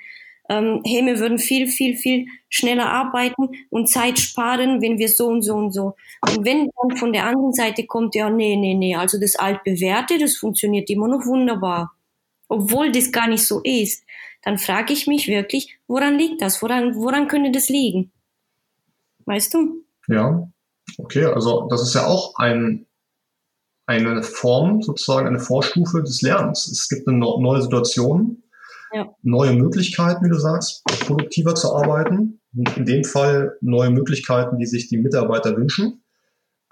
[0.49, 5.27] ähm, hey, wir würden viel, viel, viel schneller arbeiten und Zeit sparen, wenn wir so
[5.27, 5.95] und so und so.
[6.23, 10.19] Und wenn dann von der anderen Seite kommt, ja, nee, nee, nee, also das altbewährte,
[10.19, 11.93] das funktioniert immer noch wunderbar.
[12.49, 14.05] Obwohl das gar nicht so ist,
[14.43, 16.63] dann frage ich mich wirklich, woran liegt das?
[16.63, 18.13] Woran, woran könnte das liegen?
[19.25, 19.85] Weißt du?
[20.07, 20.49] Ja,
[20.99, 22.87] okay, also das ist ja auch ein,
[23.87, 26.69] eine Form, sozusagen eine Vorstufe des Lernens.
[26.69, 28.45] Es gibt eine neue Situation,
[28.93, 29.15] ja.
[29.23, 32.41] neue Möglichkeiten, wie du sagst, produktiver zu arbeiten.
[32.53, 36.03] In dem Fall neue Möglichkeiten, die sich die Mitarbeiter wünschen.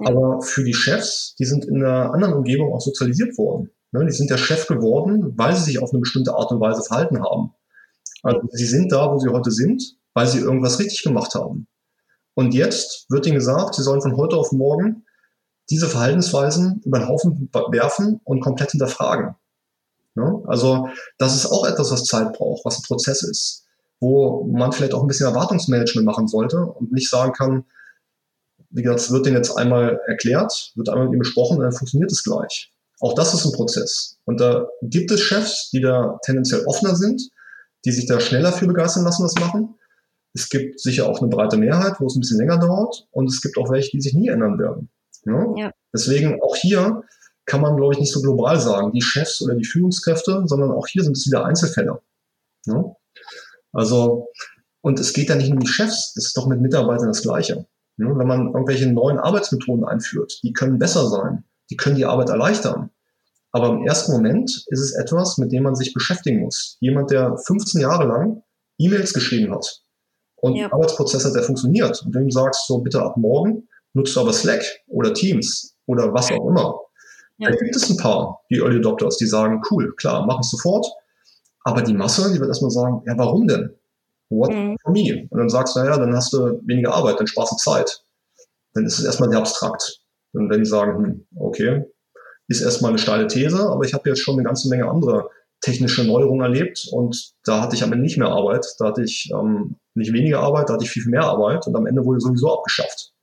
[0.00, 0.10] Ja.
[0.10, 3.70] Aber für die Chefs, die sind in einer anderen Umgebung auch sozialisiert worden.
[3.92, 6.82] Ne, die sind der Chef geworden, weil sie sich auf eine bestimmte Art und Weise
[6.82, 7.52] verhalten haben.
[8.24, 11.68] Also sie sind da, wo sie heute sind, weil sie irgendwas richtig gemacht haben.
[12.34, 15.04] Und jetzt wird ihnen gesagt, sie sollen von heute auf morgen
[15.70, 19.36] diese Verhaltensweisen über den Haufen werfen und komplett hinterfragen.
[20.16, 20.40] Ja?
[20.46, 23.66] Also das ist auch etwas, was Zeit braucht, was ein Prozess ist,
[24.00, 27.64] wo man vielleicht auch ein bisschen Erwartungsmanagement machen sollte und nicht sagen kann,
[28.70, 31.72] wie gesagt, es wird denen jetzt einmal erklärt, wird einmal mit ihm besprochen und dann
[31.72, 32.72] funktioniert es gleich.
[33.00, 34.18] Auch das ist ein Prozess.
[34.24, 37.22] Und da gibt es Chefs, die da tendenziell offener sind,
[37.84, 39.74] die sich da schneller für begeistern lassen, das machen.
[40.32, 43.06] Es gibt sicher auch eine breite Mehrheit, wo es ein bisschen länger dauert.
[43.12, 44.90] Und es gibt auch welche, die sich nie ändern werden.
[45.24, 45.54] Ja?
[45.56, 45.70] Ja.
[45.92, 47.04] Deswegen auch hier
[47.46, 50.86] kann man, glaube ich, nicht so global sagen, die Chefs oder die Führungskräfte, sondern auch
[50.86, 52.00] hier sind es wieder Einzelfälle.
[52.66, 52.84] Ja?
[53.72, 54.28] Also,
[54.80, 57.66] und es geht ja nicht um die Chefs, es ist doch mit Mitarbeitern das Gleiche.
[57.96, 58.18] Ja?
[58.18, 62.90] Wenn man irgendwelche neuen Arbeitsmethoden einführt, die können besser sein, die können die Arbeit erleichtern.
[63.52, 66.76] Aber im ersten Moment ist es etwas, mit dem man sich beschäftigen muss.
[66.80, 68.42] Jemand, der 15 Jahre lang
[68.78, 69.84] E-Mails geschrieben hat,
[70.44, 70.70] und ja.
[70.70, 72.02] Arbeitsprozess hat, der funktioniert.
[72.04, 76.30] Und du sagst, so bitte ab morgen nutzt du aber Slack oder Teams oder was
[76.30, 76.80] auch immer.
[77.38, 77.50] Ja.
[77.50, 80.86] Da gibt es ein paar, die Early Adopters, die sagen, cool, klar, mache ich sofort.
[81.64, 83.74] Aber die Masse, die wird erstmal sagen, ja, warum denn?
[84.28, 84.76] What mhm.
[84.82, 85.26] for me?
[85.30, 88.04] Und dann sagst du, naja, dann hast du weniger Arbeit, dann sparst du Zeit.
[88.74, 90.00] Dann ist es erstmal sehr abstrakt.
[90.32, 91.84] Und wenn die sagen, hm, okay,
[92.48, 96.04] ist erstmal eine steile These, aber ich habe jetzt schon eine ganze Menge andere technische
[96.04, 99.76] Neuerungen erlebt und da hatte ich am Ende nicht mehr Arbeit, da hatte ich ähm,
[99.94, 102.52] nicht weniger Arbeit, da hatte ich viel, viel mehr Arbeit und am Ende wurde sowieso
[102.52, 103.14] abgeschafft.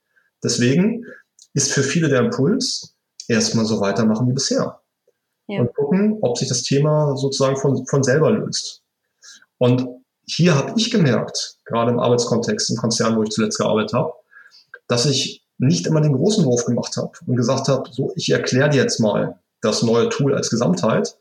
[0.44, 1.06] Deswegen
[1.54, 2.96] ist für viele der Impuls,
[3.30, 4.82] erstmal so weitermachen wie bisher.
[5.48, 5.62] Ja.
[5.62, 8.84] Und gucken, ob sich das Thema sozusagen von, von selber löst.
[9.58, 9.88] Und
[10.26, 14.14] hier habe ich gemerkt, gerade im Arbeitskontext, im Konzern, wo ich zuletzt gearbeitet habe,
[14.88, 18.70] dass ich nicht immer den großen Wurf gemacht habe und gesagt habe, so, ich erkläre
[18.70, 21.18] dir jetzt mal das neue Tool als Gesamtheit,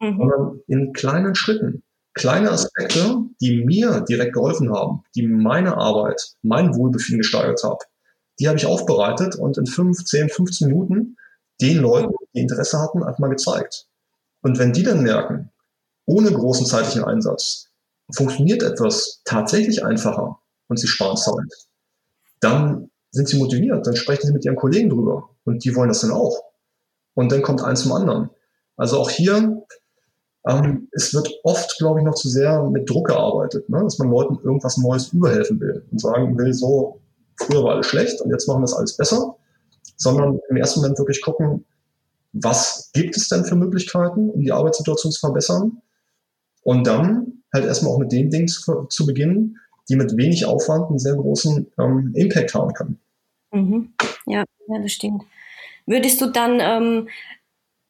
[0.00, 0.16] mhm.
[0.16, 1.82] sondern in kleinen Schritten.
[2.14, 7.78] Kleine Aspekte, die mir direkt geholfen haben, die meine Arbeit, mein Wohlbefinden gesteigert haben,
[8.38, 11.16] die habe ich aufbereitet und in 5, 10, 15 Minuten
[11.62, 13.88] den Leuten, die Interesse hatten, einfach mal gezeigt.
[14.42, 15.50] Und wenn die dann merken,
[16.04, 17.68] ohne großen zeitlichen Einsatz,
[18.14, 21.68] funktioniert etwas tatsächlich einfacher und sie sparen Zeit,
[22.40, 26.00] dann sind sie motiviert, dann sprechen sie mit ihren Kollegen drüber und die wollen das
[26.00, 26.42] dann auch.
[27.14, 28.30] Und dann kommt eins zum anderen.
[28.76, 29.64] Also auch hier
[30.46, 33.80] ähm, es wird oft, glaube ich, noch zu sehr mit Druck gearbeitet, ne?
[33.82, 37.00] dass man Leuten irgendwas Neues überhelfen will und sagen will, so,
[37.36, 39.36] früher war alles schlecht und jetzt machen wir es alles besser,
[40.02, 41.64] sondern im ersten Moment wirklich gucken,
[42.32, 45.80] was gibt es denn für Möglichkeiten, um die Arbeitssituation zu verbessern
[46.62, 50.88] und dann halt erstmal auch mit den Dingen zu, zu beginnen, die mit wenig Aufwand
[50.88, 53.00] einen sehr großen ähm, Impact haben können.
[53.52, 53.92] Mhm.
[54.26, 55.22] Ja, ja, das stimmt.
[55.86, 57.08] Würdest du dann ähm,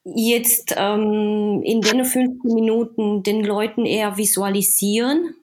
[0.04, 5.34] jetzt ähm, in den 15 Minuten den Leuten eher visualisieren,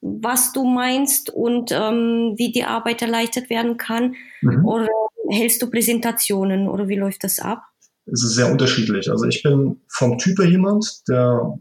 [0.00, 4.14] was du meinst und ähm, wie die Arbeit erleichtert werden kann?
[4.40, 4.64] Mhm.
[4.64, 4.88] Oder
[5.30, 7.62] hältst du Präsentationen oder wie läuft das ab?
[8.06, 9.10] Es ist sehr unterschiedlich.
[9.10, 11.58] Also ich bin vom Typ her jemand, der,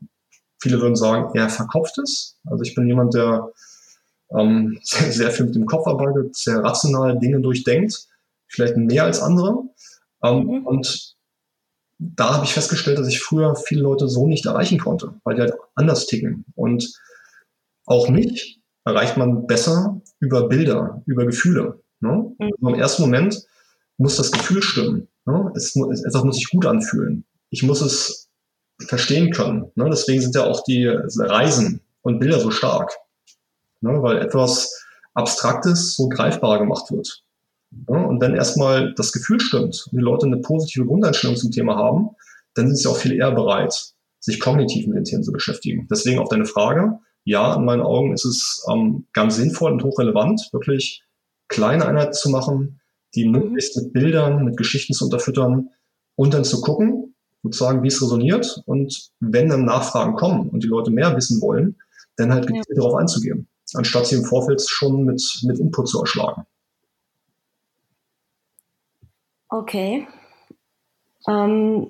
[0.62, 2.38] viele würden sagen, eher verkopft ist.
[2.46, 3.52] Also ich bin jemand, der
[4.38, 8.08] ähm, sehr, sehr viel mit dem Kopf arbeitet, sehr rational Dinge durchdenkt,
[8.48, 9.64] vielleicht mehr als andere.
[10.24, 10.66] Ähm, mhm.
[10.66, 11.16] Und
[11.98, 15.42] da habe ich festgestellt, dass ich früher viele Leute so nicht erreichen konnte, weil die
[15.42, 16.46] halt anders ticken.
[16.56, 16.94] Und
[17.86, 21.82] auch mich erreicht man besser über Bilder, über Gefühle.
[22.02, 22.36] Ne?
[22.38, 22.52] Mhm.
[22.62, 23.46] Also Im ersten Moment
[23.98, 25.08] muss das Gefühl stimmen.
[25.26, 25.52] Ne?
[25.56, 27.26] Es, etwas muss sich gut anfühlen.
[27.50, 28.30] Ich muss es
[28.88, 29.72] verstehen können.
[29.76, 29.90] Ne?
[29.90, 32.94] Deswegen sind ja auch die Reisen und Bilder so stark.
[33.82, 34.02] Ne?
[34.02, 37.24] Weil etwas Abstraktes so greifbar gemacht wird.
[37.90, 41.76] Ja, und wenn erstmal das Gefühl stimmt und die Leute eine positive Grundeinstellung zum Thema
[41.76, 42.10] haben,
[42.54, 45.88] dann sind sie auch viel eher bereit, sich kognitiv mit den Themen zu beschäftigen.
[45.90, 50.50] Deswegen auf deine Frage, ja, in meinen Augen ist es ähm, ganz sinnvoll und hochrelevant,
[50.52, 51.04] wirklich
[51.48, 52.80] kleine Einheiten zu machen,
[53.16, 53.32] die mhm.
[53.32, 55.70] möglichst mit Bildern, mit Geschichten zu unterfüttern
[56.16, 60.68] und dann zu gucken, sozusagen, wie es resoniert und wenn dann Nachfragen kommen und die
[60.68, 61.78] Leute mehr wissen wollen,
[62.18, 62.76] dann halt gezielt ja.
[62.76, 66.46] darauf einzugehen, anstatt sie im Vorfeld schon mit, mit Input zu erschlagen.
[69.50, 70.08] Okay.
[71.28, 71.88] Ähm,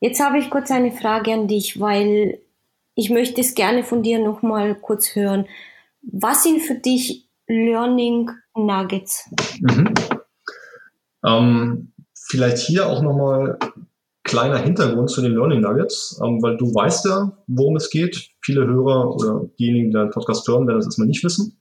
[0.00, 2.38] jetzt habe ich kurz eine Frage an dich, weil
[2.94, 5.46] ich möchte es gerne von dir nochmal kurz hören.
[6.02, 9.30] Was sind für dich Learning Nuggets?
[9.60, 9.94] Mhm.
[11.24, 13.58] Ähm, vielleicht hier auch nochmal
[14.24, 18.30] kleiner Hintergrund zu den Learning Nuggets, ähm, weil du weißt ja, worum es geht.
[18.40, 21.60] Viele Hörer oder diejenigen, die den Podcast hören, werden das erstmal nicht wissen.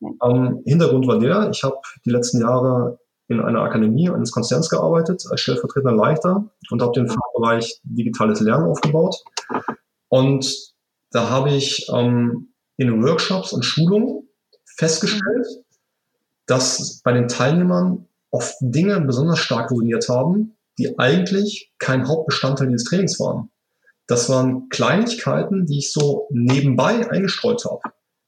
[0.00, 5.24] Ähm, Hintergrund war der, ich habe die letzten Jahre in einer Akademie eines Konzerns gearbeitet
[5.30, 9.16] als stellvertretender Leiter und habe den Fachbereich digitales Lernen aufgebaut.
[10.08, 10.72] Und
[11.10, 14.28] da habe ich ähm, in Workshops und Schulungen
[14.64, 15.46] festgestellt,
[16.46, 22.84] dass bei den Teilnehmern oft Dinge besonders stark resoniert haben, die eigentlich kein Hauptbestandteil dieses
[22.84, 23.50] Trainings waren.
[24.08, 27.80] Das waren Kleinigkeiten, die ich so nebenbei eingestreut habe.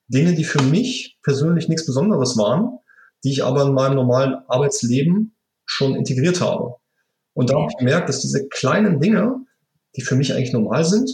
[0.07, 2.79] Dinge, die für mich persönlich nichts Besonderes waren,
[3.25, 6.77] die ich aber in meinem normalen Arbeitsleben schon integriert habe.
[7.33, 9.37] Und da habe ich gemerkt, dass diese kleinen Dinge,
[9.97, 11.11] die für mich eigentlich normal sind,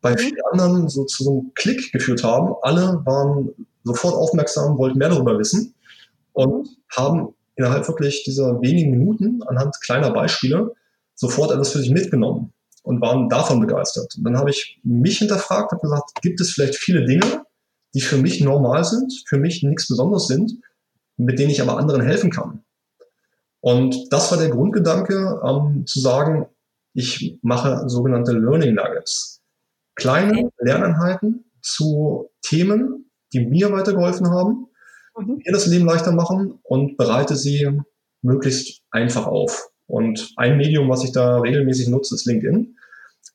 [0.00, 0.18] bei mhm.
[0.18, 2.54] vielen anderen so zu so einem Klick geführt haben.
[2.62, 5.74] Alle waren sofort aufmerksam, wollten mehr darüber wissen
[6.32, 10.74] und haben innerhalb wirklich dieser wenigen Minuten anhand kleiner Beispiele
[11.14, 12.52] sofort etwas für sich mitgenommen
[12.84, 14.14] und waren davon begeistert.
[14.16, 17.44] Und dann habe ich mich hinterfragt, habe gesagt, gibt es vielleicht viele Dinge,
[17.94, 20.52] die für mich normal sind, für mich nichts Besonderes sind,
[21.16, 22.62] mit denen ich aber anderen helfen kann.
[23.60, 26.46] Und das war der Grundgedanke, ähm, zu sagen,
[26.94, 29.42] ich mache sogenannte Learning Nuggets.
[29.96, 34.68] Kleine Lerneinheiten zu Themen, die mir weitergeholfen haben,
[35.18, 35.42] mhm.
[35.44, 37.68] mir das Leben leichter machen und bereite sie
[38.22, 39.70] möglichst einfach auf.
[39.86, 42.76] Und ein Medium, was ich da regelmäßig nutze, ist LinkedIn.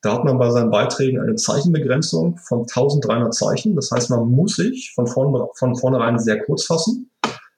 [0.02, 3.74] Da hat man bei seinen Beiträgen eine Zeichenbegrenzung von 1300 Zeichen.
[3.74, 7.10] Das heißt, man muss sich von, vorn, von vornherein sehr kurz fassen.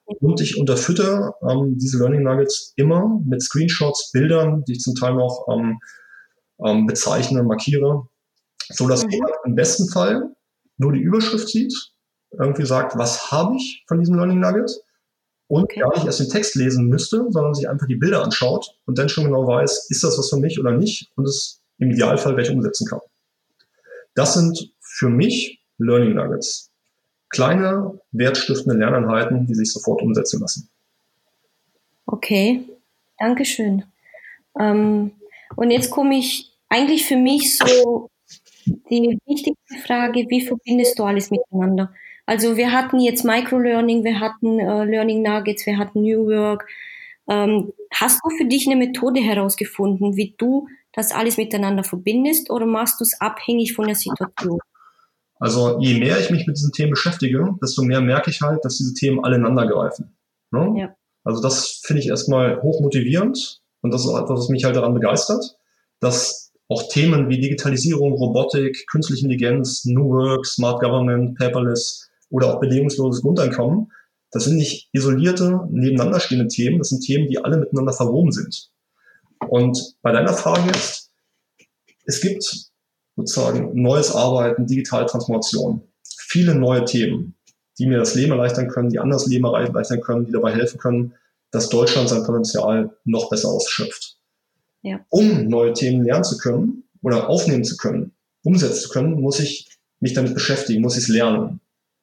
[0.05, 5.15] Und ich unterfütter ähm, diese Learning Nuggets immer mit Screenshots, Bildern, die ich zum Teil
[5.15, 5.79] noch ähm,
[6.63, 8.07] ähm, bezeichne, markiere,
[8.69, 9.11] so dass mhm.
[9.11, 10.31] jemand im besten Fall
[10.77, 11.73] nur die Überschrift sieht,
[12.31, 14.71] irgendwie sagt, was habe ich von diesem Learning Nugget
[15.47, 15.79] und okay.
[15.79, 19.09] gar nicht erst den Text lesen müsste, sondern sich einfach die Bilder anschaut und dann
[19.09, 22.49] schon genau weiß, ist das was für mich oder nicht und es im Idealfall gleich
[22.51, 22.99] umsetzen kann.
[24.15, 26.71] Das sind für mich Learning Nuggets
[27.29, 30.69] kleine, wertstiftende Lerneinheiten, die sich sofort umsetzen lassen.
[32.05, 32.63] Okay,
[33.19, 33.83] Dankeschön.
[34.59, 35.11] Ähm,
[35.55, 38.09] und jetzt komme ich eigentlich für mich so
[38.65, 41.93] die wichtigste Frage, wie verbindest du alles miteinander?
[42.27, 46.67] Also wir hatten jetzt Microlearning, wir hatten äh, Learning Nuggets, wir hatten New Work.
[47.29, 52.65] Ähm, hast du für dich eine Methode herausgefunden, wie du das alles miteinander verbindest oder
[52.65, 54.59] machst du es abhängig von der Situation?
[55.39, 58.77] Also je mehr ich mich mit diesen Themen beschäftige, desto mehr merke ich halt, dass
[58.77, 60.17] diese Themen alle ineinander greifen.
[60.51, 60.73] Ne?
[60.77, 60.95] Ja.
[61.23, 64.93] Also das finde ich erstmal hochmotivierend und das ist auch etwas, was mich halt daran
[64.93, 65.55] begeistert,
[66.01, 72.59] dass auch Themen wie Digitalisierung, Robotik, künstliche Intelligenz, New Work, Smart Government, Paperless oder auch
[72.59, 73.91] bedingungsloses Grundeinkommen,
[74.31, 78.69] das sind nicht isolierte, nebeneinander stehende Themen, das sind Themen, die alle miteinander verwoben sind.
[79.47, 81.11] Und bei deiner Frage jetzt,
[82.05, 82.71] es gibt
[83.15, 85.81] sozusagen neues Arbeiten, digitale Transformation,
[86.17, 87.35] viele neue Themen,
[87.79, 91.13] die mir das Leben erleichtern können, die anders Leben erleichtern können, die dabei helfen können,
[91.51, 94.17] dass Deutschland sein Potenzial noch besser ausschöpft.
[94.81, 95.05] Ja.
[95.09, 98.13] Um neue Themen lernen zu können oder aufnehmen zu können,
[98.43, 99.67] umsetzen zu können, muss ich
[99.99, 101.59] mich damit beschäftigen, muss ich es lernen.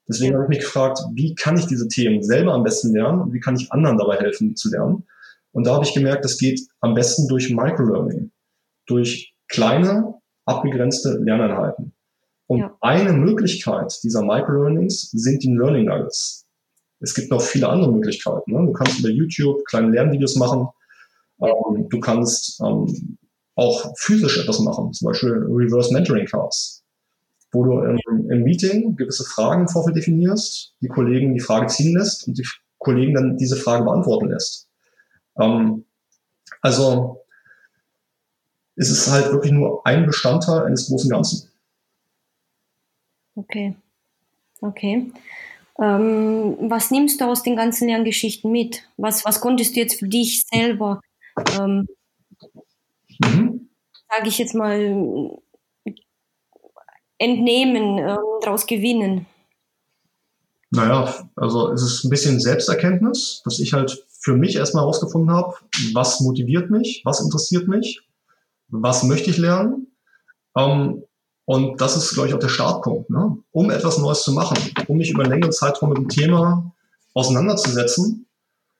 [0.08, 0.38] Deswegen ja.
[0.38, 3.40] habe ich mich gefragt, wie kann ich diese Themen selber am besten lernen und wie
[3.40, 5.04] kann ich anderen dabei helfen, zu lernen?
[5.52, 8.32] Und da habe ich gemerkt, das geht am besten durch Microlearning,
[8.86, 10.14] durch kleine,
[10.44, 11.92] abgegrenzte Lerneinheiten.
[12.46, 12.76] Und ja.
[12.80, 16.46] eine Möglichkeit dieser Microlearnings sind die Learning Nuggets.
[17.00, 18.52] Es gibt noch viele andere Möglichkeiten.
[18.52, 18.66] Ne?
[18.66, 20.68] Du kannst über YouTube kleine Lernvideos machen.
[21.40, 23.18] Ähm, du kannst ähm,
[23.56, 26.83] auch physisch etwas machen, zum Beispiel Reverse Mentoring Cards.
[27.54, 31.96] Wo du im, im Meeting gewisse Fragen im Vorfeld definierst, die Kollegen die Frage ziehen
[31.96, 32.46] lässt und die
[32.78, 34.68] Kollegen dann diese Frage beantworten lässt.
[35.40, 35.84] Ähm,
[36.60, 37.24] also
[38.76, 41.50] ist es halt wirklich nur ein Bestandteil eines großen Ganzen.
[43.36, 43.76] Okay.
[44.60, 45.12] Okay.
[45.80, 48.88] Ähm, was nimmst du aus den ganzen Lerngeschichten mit?
[48.96, 51.00] Was, was konntest du jetzt für dich selber,
[51.58, 51.88] ähm,
[53.18, 53.68] mhm.
[54.08, 55.38] sage ich jetzt mal,
[57.24, 59.26] entnehmen, ähm, daraus gewinnen?
[60.70, 65.54] Naja, also es ist ein bisschen Selbsterkenntnis, dass ich halt für mich erstmal herausgefunden habe,
[65.92, 68.00] was motiviert mich, was interessiert mich,
[68.68, 69.88] was möchte ich lernen.
[70.56, 71.04] Ähm,
[71.46, 73.10] und das ist, glaube ich, auch der Startpunkt.
[73.10, 73.36] Ne?
[73.52, 74.56] Um etwas Neues zu machen,
[74.88, 76.72] um mich über einen längeren Zeitraum mit dem Thema
[77.12, 78.26] auseinanderzusetzen,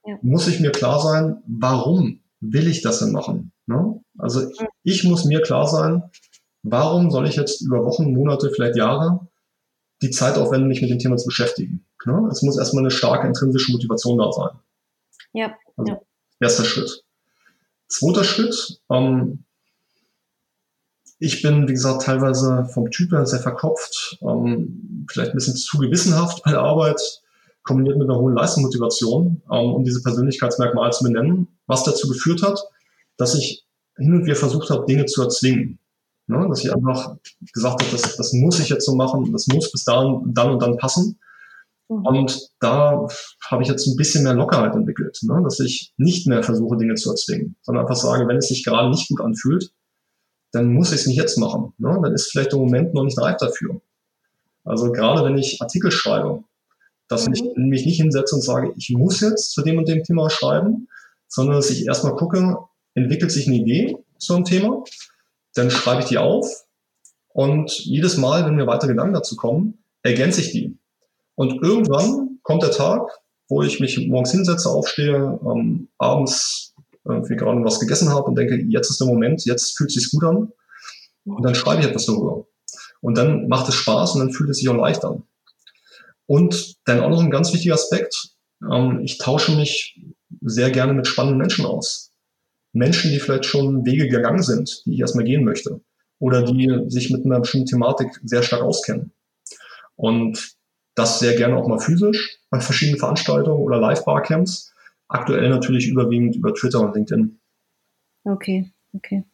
[0.07, 0.19] ja.
[0.23, 3.53] muss ich mir klar sein, warum will ich das denn machen?
[3.67, 4.01] Ne?
[4.19, 4.51] Also
[4.83, 6.03] ich muss mir klar sein,
[6.65, 9.29] warum soll ich jetzt über Wochen, Monate, vielleicht Jahre
[10.03, 11.87] die Zeit aufwenden, mich mit dem Thema zu beschäftigen?
[12.05, 12.29] Ne?
[12.31, 14.51] Es muss erstmal eine starke intrinsische Motivation da sein.
[15.33, 15.57] Ja.
[15.77, 16.01] Also ja.
[16.41, 17.05] Erster Schritt.
[17.87, 19.45] Zweiter Schritt, ähm,
[21.19, 25.79] ich bin, wie gesagt, teilweise vom Typ her sehr verkopft, ähm, vielleicht ein bisschen zu
[25.79, 27.01] gewissenhaft bei der Arbeit,
[27.63, 32.61] kombiniert mit einer hohen Leistungsmotivation, ähm, um diese Persönlichkeitsmerkmale zu benennen, was dazu geführt hat,
[33.17, 33.65] dass ich
[33.97, 35.79] hin und wieder versucht habe, Dinge zu erzwingen.
[36.27, 36.47] Ne?
[36.49, 37.17] Dass ich einfach
[37.53, 40.63] gesagt habe, das, das muss ich jetzt so machen, das muss bis dann, dann und
[40.63, 41.19] dann passen.
[41.89, 42.07] Mhm.
[42.07, 43.07] Und da
[43.51, 45.41] habe ich jetzt ein bisschen mehr Lockerheit entwickelt, ne?
[45.45, 48.91] dass ich nicht mehr versuche, Dinge zu erzwingen, sondern einfach sage, wenn es sich gerade
[48.91, 49.71] nicht gut anfühlt,
[50.53, 51.73] dann muss ich es nicht jetzt machen.
[51.79, 51.99] Ne?
[52.03, 53.81] Dann ist vielleicht der Moment noch nicht reif dafür.
[54.65, 56.45] Also gerade wenn ich Artikel schreibe,
[57.09, 57.69] dass ich mhm.
[57.69, 60.89] mich nicht hinsetze und sage, ich muss jetzt zu dem und dem Thema schreiben,
[61.29, 62.57] sondern dass ich erstmal gucke,
[62.95, 64.85] entwickelt sich eine Idee zu einem Thema,
[65.55, 66.47] dann schreibe ich die auf
[67.29, 70.79] und jedes Mal, wenn mir weitere Gedanken dazu kommen, ergänze ich die.
[71.35, 73.11] Und irgendwann kommt der Tag,
[73.49, 78.57] wo ich mich morgens hinsetze, aufstehe, ähm, abends irgendwie gerade was gegessen habe und denke,
[78.69, 80.53] jetzt ist der Moment, jetzt fühlt es sich gut an.
[81.25, 82.47] Und dann schreibe ich etwas darüber.
[83.01, 85.25] Und dann macht es Spaß und dann fühlt es sich auch leicht an.
[86.27, 88.37] Und dann auch noch ein ganz wichtiger Aspekt.
[88.71, 90.01] Ähm, ich tausche mich
[90.41, 92.14] sehr gerne mit spannenden Menschen aus.
[92.75, 95.81] Menschen, die vielleicht schon Wege gegangen sind, die ich erstmal gehen möchte.
[96.19, 99.13] Oder die sich mit einer bestimmten Thematik sehr stark auskennen.
[99.97, 100.57] Und
[100.95, 104.73] das sehr gerne auch mal physisch bei verschiedenen Veranstaltungen oder Live-Barcamps.
[105.09, 107.39] Aktuell natürlich überwiegend über Twitter und LinkedIn.
[108.25, 109.25] Okay, okay.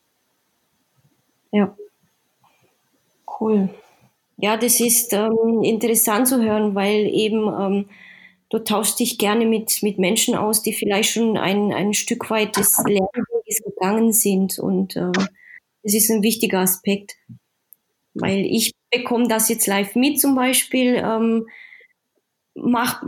[1.53, 1.77] Ja.
[3.41, 3.71] Cool.
[4.37, 7.89] Ja, das ist ähm, interessant zu hören, weil eben ähm,
[8.49, 12.57] du tauschst dich gerne mit, mit Menschen aus, die vielleicht schon ein, ein Stück weit
[12.57, 12.77] des
[13.51, 14.59] Lernweges gegangen sind.
[14.59, 17.17] Und das ist ein wichtiger Aspekt,
[18.15, 21.01] weil ich bekomme das jetzt live mit zum Beispiel.
[21.05, 21.47] Ähm,
[22.55, 23.03] mach,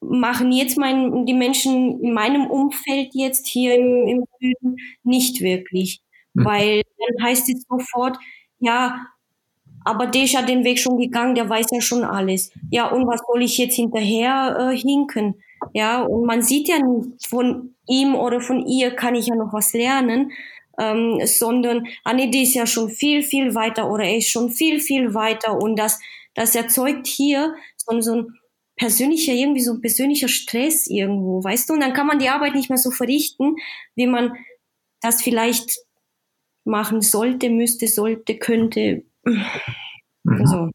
[0.00, 6.00] machen jetzt mein, die Menschen in meinem Umfeld jetzt hier im, im Süden nicht wirklich.
[6.34, 6.44] Mhm.
[6.44, 8.18] Weil dann heißt es sofort,
[8.58, 9.06] ja,
[9.84, 12.52] aber der ist ja den Weg schon gegangen, der weiß ja schon alles.
[12.70, 15.36] Ja, und was soll ich jetzt hinterher äh, hinken?
[15.74, 19.52] Ja, und man sieht ja nicht, von ihm oder von ihr kann ich ja noch
[19.52, 20.32] was lernen,
[20.78, 24.50] ähm, sondern, ah nee, die ist ja schon viel, viel weiter oder er ist schon
[24.50, 25.98] viel, viel weiter und das,
[26.34, 28.26] das erzeugt hier so, so ein
[28.76, 31.74] persönlicher, irgendwie so ein persönlicher Stress irgendwo, weißt du?
[31.74, 33.56] Und dann kann man die Arbeit nicht mehr so verrichten,
[33.96, 34.32] wie man
[35.00, 35.78] das vielleicht
[36.64, 39.02] machen sollte, müsste, sollte, könnte.
[39.24, 39.44] Mhm.
[40.24, 40.70] Also.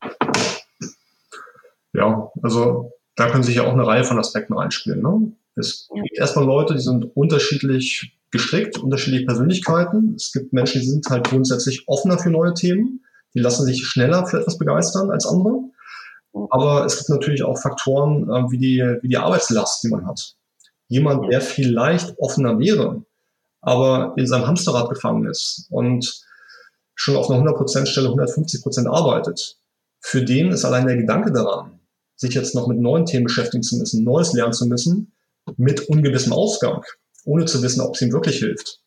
[1.94, 5.02] Ja, also da können sich ja auch eine Reihe von Aspekten reinspielen.
[5.02, 5.34] Ne?
[5.56, 10.16] Es gibt erstmal Leute, die sind unterschiedlich gestrickt, unterschiedliche Persönlichkeiten.
[10.16, 13.04] Es gibt Menschen, die sind halt grundsätzlich offener für neue Themen.
[13.36, 15.60] Die lassen sich schneller für etwas begeistern als andere.
[16.50, 20.36] Aber es gibt natürlich auch Faktoren äh, wie, die, wie die Arbeitslast, die man hat.
[20.88, 23.06] Jemand, der vielleicht offener wäre,
[23.62, 26.24] aber in seinem Hamsterrad gefangen ist und
[26.96, 29.58] schon auf einer 100% Stelle 150% arbeitet,
[30.00, 31.80] für den ist allein der Gedanke daran,
[32.16, 35.14] sich jetzt noch mit neuen Themen beschäftigen zu müssen, Neues lernen zu müssen,
[35.58, 36.84] mit ungewissem Ausgang,
[37.26, 38.82] ohne zu wissen, ob es ihm wirklich hilft.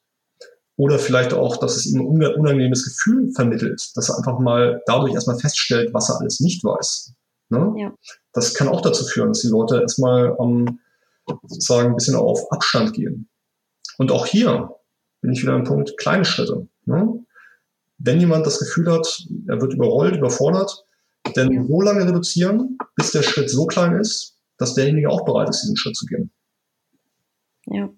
[0.76, 5.14] Oder vielleicht auch, dass es ihm ein unangenehmes Gefühl vermittelt, dass er einfach mal dadurch
[5.14, 7.14] erstmal feststellt, was er alles nicht weiß.
[7.48, 7.74] Ne?
[7.78, 7.94] Ja.
[8.32, 10.80] Das kann auch dazu führen, dass die Leute erstmal ähm,
[11.26, 13.28] sozusagen ein bisschen auf Abstand gehen.
[13.98, 14.70] Und auch hier
[15.22, 16.68] bin ich wieder am Punkt, kleine Schritte.
[16.84, 17.24] Ne?
[17.98, 20.85] Wenn jemand das Gefühl hat, er wird überrollt, überfordert,
[21.34, 21.64] dann ja.
[21.64, 25.76] so lange reduzieren, bis der Schritt so klein ist, dass derjenige auch bereit ist, diesen
[25.76, 26.30] Schritt zu gehen.
[27.66, 27.88] Ja.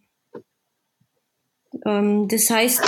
[1.87, 2.81] Ähm, das heißt,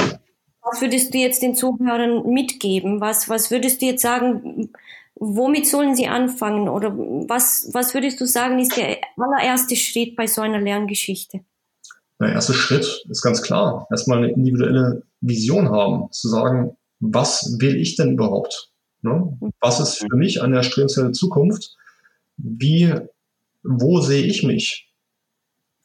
[0.62, 3.00] was würdest du jetzt den Zuhörern mitgeben?
[3.00, 4.70] Was, was würdest du jetzt sagen,
[5.14, 6.68] womit sollen sie anfangen?
[6.68, 11.40] Oder was, was würdest du sagen, ist der allererste Schritt bei so einer Lerngeschichte?
[12.20, 13.86] Der erste Schritt ist ganz klar.
[13.90, 18.69] Erstmal eine individuelle Vision haben, zu sagen, was will ich denn überhaupt?
[19.02, 19.38] Ne?
[19.60, 21.76] Was ist für mich eine erstrebenswerte Zukunft?
[22.36, 22.94] Wie,
[23.62, 24.90] wo sehe ich mich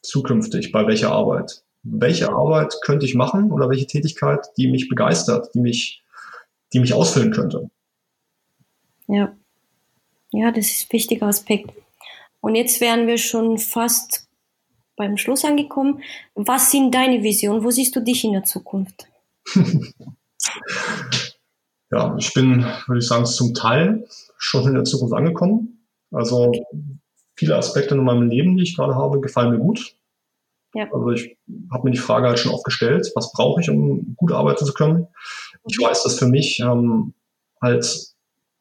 [0.02, 0.72] zukünftig?
[0.72, 1.62] Bei welcher Arbeit?
[1.82, 6.02] Welche Arbeit könnte ich machen oder welche Tätigkeit, die mich begeistert, die mich,
[6.72, 7.70] die mich ausfüllen könnte?
[9.06, 9.36] Ja.
[10.32, 11.70] Ja, das ist ein wichtiger Aspekt.
[12.40, 14.26] Und jetzt wären wir schon fast
[14.96, 16.02] beim Schluss angekommen.
[16.34, 17.62] Was sind deine Visionen?
[17.62, 19.06] Wo siehst du dich in der Zukunft?
[21.90, 24.06] ja, ich bin, würde ich sagen, zum Teil
[24.38, 25.86] schon in der Zukunft angekommen.
[26.10, 26.52] Also
[27.34, 29.96] viele Aspekte in meinem Leben, die ich gerade habe, gefallen mir gut.
[30.74, 30.88] Ja.
[30.92, 31.38] Also ich
[31.70, 34.72] habe mir die Frage halt schon oft gestellt, was brauche ich, um gut arbeiten zu
[34.72, 35.06] können.
[35.68, 37.14] Ich weiß, dass für mich ähm,
[37.62, 38.14] halt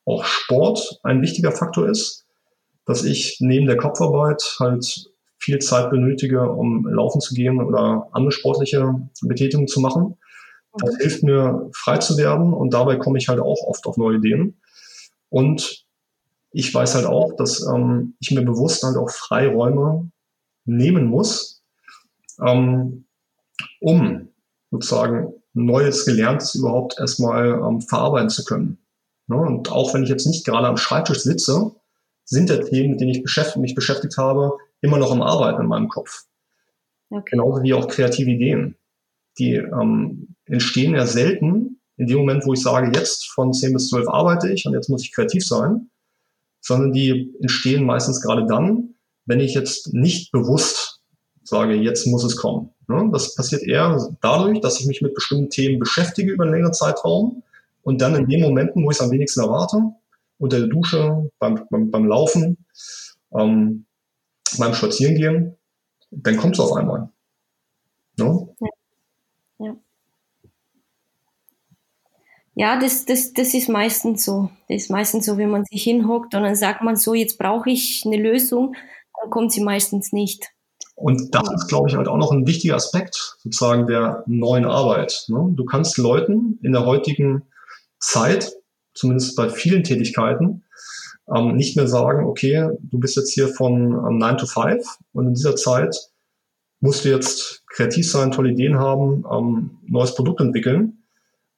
[0.06, 2.26] auch Sport ein wichtiger Faktor ist,
[2.86, 5.10] dass ich neben der Kopfarbeit halt
[5.40, 10.18] viel Zeit benötige, um laufen zu gehen oder andere sportliche Betätigungen zu machen.
[10.78, 14.18] Das hilft mir, frei zu werden und dabei komme ich halt auch oft auf neue
[14.18, 14.60] Ideen.
[15.30, 15.86] Und
[16.52, 20.10] ich weiß halt auch, dass ähm, ich mir bewusst halt auch Freiräume
[20.66, 21.64] nehmen muss,
[22.46, 23.06] ähm,
[23.80, 24.30] um
[24.72, 28.78] sozusagen Neues Gelerntes überhaupt erstmal ähm, verarbeiten zu können.
[29.28, 29.38] Ne?
[29.38, 31.72] und auch wenn ich jetzt nicht gerade am Schreibtisch sitze,
[32.26, 35.68] sind der Themen, mit denen ich beschäftigt, mich beschäftigt habe, immer noch am Arbeiten in
[35.68, 36.26] meinem Kopf.
[37.10, 37.32] Okay.
[37.32, 38.76] Genauso wie auch kreative Ideen.
[39.38, 43.90] Die ähm, entstehen ja selten in dem Moment, wo ich sage, jetzt von 10 bis
[43.90, 45.90] 12 arbeite ich und jetzt muss ich kreativ sein,
[46.62, 51.02] sondern die entstehen meistens gerade dann, wenn ich jetzt nicht bewusst
[51.44, 52.72] sage, jetzt muss es kommen.
[52.88, 53.10] Ne?
[53.12, 57.44] Das passiert eher dadurch, dass ich mich mit bestimmten Themen beschäftige über einen längeren Zeitraum
[57.84, 59.78] und dann in den Momenten, wo ich es am wenigsten erwarte,
[60.38, 62.66] unter der Dusche, beim, beim, beim Laufen,
[63.34, 63.86] ähm,
[64.58, 65.56] beim Spazierengehen,
[66.12, 67.10] dann kommt es auf einmal.
[68.18, 68.56] No?
[68.60, 68.68] Ja.
[69.60, 69.76] Ja.
[72.58, 74.50] Ja, das, das, das ist meistens so.
[74.70, 77.70] Das ist meistens so, wenn man sich hinhockt und dann sagt man so, jetzt brauche
[77.70, 78.76] ich eine Lösung,
[79.22, 80.52] dann kommt sie meistens nicht.
[80.96, 85.26] Und das ist, glaube ich, halt auch noch ein wichtiger Aspekt sozusagen der neuen Arbeit.
[85.28, 85.52] Ne?
[85.54, 87.44] Du kannst Leuten in der heutigen
[88.00, 88.54] Zeit,
[88.94, 90.64] zumindest bei vielen Tätigkeiten,
[91.34, 95.28] ähm, nicht mehr sagen, okay, du bist jetzt hier von ähm, 9 to 5 und
[95.28, 95.98] in dieser Zeit
[96.86, 101.04] musst du jetzt kreativ sein, tolle Ideen haben, ähm, neues Produkt entwickeln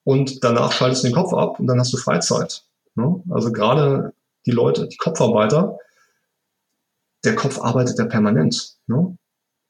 [0.03, 2.63] und danach schaltest du den Kopf ab und dann hast du Freizeit.
[2.95, 3.21] Ne?
[3.29, 4.13] Also gerade
[4.45, 5.77] die Leute, die Kopfarbeiter,
[7.25, 8.77] der Kopf arbeitet ja permanent.
[8.87, 9.17] Ne?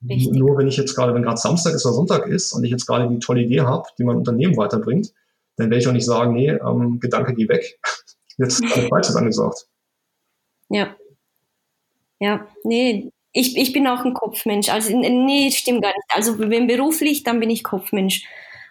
[0.02, 2.86] Nur wenn ich jetzt gerade, wenn gerade Samstag ist oder Sonntag ist und ich jetzt
[2.86, 5.12] gerade die tolle Idee habe, die mein Unternehmen weiterbringt,
[5.56, 7.80] dann werde ich auch nicht sagen, nee, ähm, Gedanke, geh weg.
[8.38, 9.68] Jetzt ist alles Falsches angesagt.
[10.70, 10.96] Ja.
[12.20, 14.70] Ja, nee, ich, ich bin auch ein Kopfmensch.
[14.70, 16.08] Also, nee, stimmt gar nicht.
[16.10, 18.24] Also, wenn beruflich, dann bin ich Kopfmensch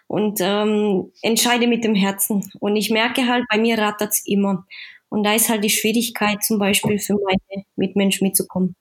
[0.07, 2.51] und ähm, entscheide mit dem Herzen.
[2.59, 4.65] Und ich merke halt, bei mir rattert's immer.
[5.09, 8.75] Und da ist halt die Schwierigkeit, zum Beispiel für meine Mitmenschen mitzukommen.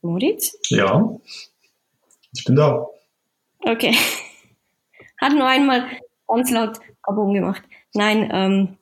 [0.00, 0.58] Moritz?
[0.70, 1.08] Ja,
[2.34, 2.84] ich bin da.
[3.60, 3.96] Okay.
[5.20, 5.88] Hat nur einmal
[6.34, 7.62] ganz laut Kabum gemacht.
[7.94, 8.76] Nein, ähm,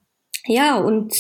[0.47, 1.15] ja, und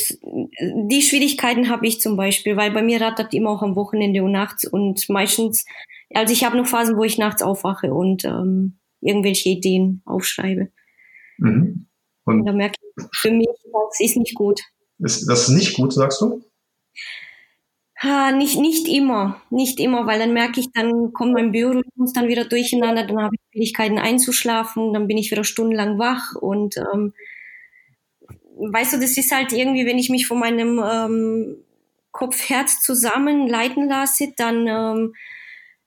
[0.89, 4.33] die Schwierigkeiten habe ich zum Beispiel, weil bei mir rattert immer auch am Wochenende und
[4.33, 5.66] nachts und meistens,
[6.14, 10.70] also ich habe noch Phasen, wo ich nachts aufwache und ähm, irgendwelche Ideen aufschreibe.
[11.39, 11.87] Mhm.
[12.24, 14.61] Und, und da merke ich für mich, das ist nicht gut.
[14.99, 16.43] Ist das nicht gut, sagst du?
[18.03, 22.28] Ha, nicht, nicht immer, nicht immer, weil dann merke ich, dann kommt mein Biorhythmus dann
[22.28, 27.12] wieder durcheinander, dann habe ich Schwierigkeiten einzuschlafen, dann bin ich wieder stundenlang wach und ähm,
[28.57, 31.57] weißt du, das ist halt irgendwie, wenn ich mich von meinem ähm,
[32.12, 35.14] Kopf-Herz zusammen leiten lasse, dann ähm,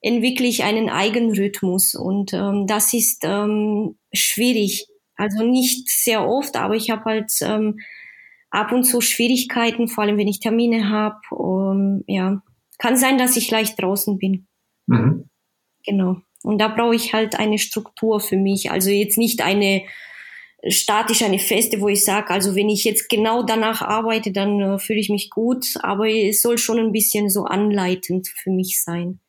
[0.01, 4.87] entwickle ich einen Eigenrhythmus und ähm, das ist ähm, schwierig.
[5.15, 7.79] Also nicht sehr oft, aber ich habe halt ähm,
[8.53, 11.17] ab und zu Schwierigkeiten, vor allem wenn ich Termine habe.
[11.31, 12.41] Um, ja,
[12.77, 14.47] kann sein, dass ich leicht draußen bin.
[14.85, 15.29] Mhm.
[15.85, 16.17] Genau.
[16.43, 18.69] Und da brauche ich halt eine Struktur für mich.
[18.69, 19.83] Also jetzt nicht eine
[20.67, 24.79] statisch, eine feste, wo ich sage, also wenn ich jetzt genau danach arbeite, dann äh,
[24.79, 25.65] fühle ich mich gut.
[25.81, 29.19] Aber es soll schon ein bisschen so anleitend für mich sein.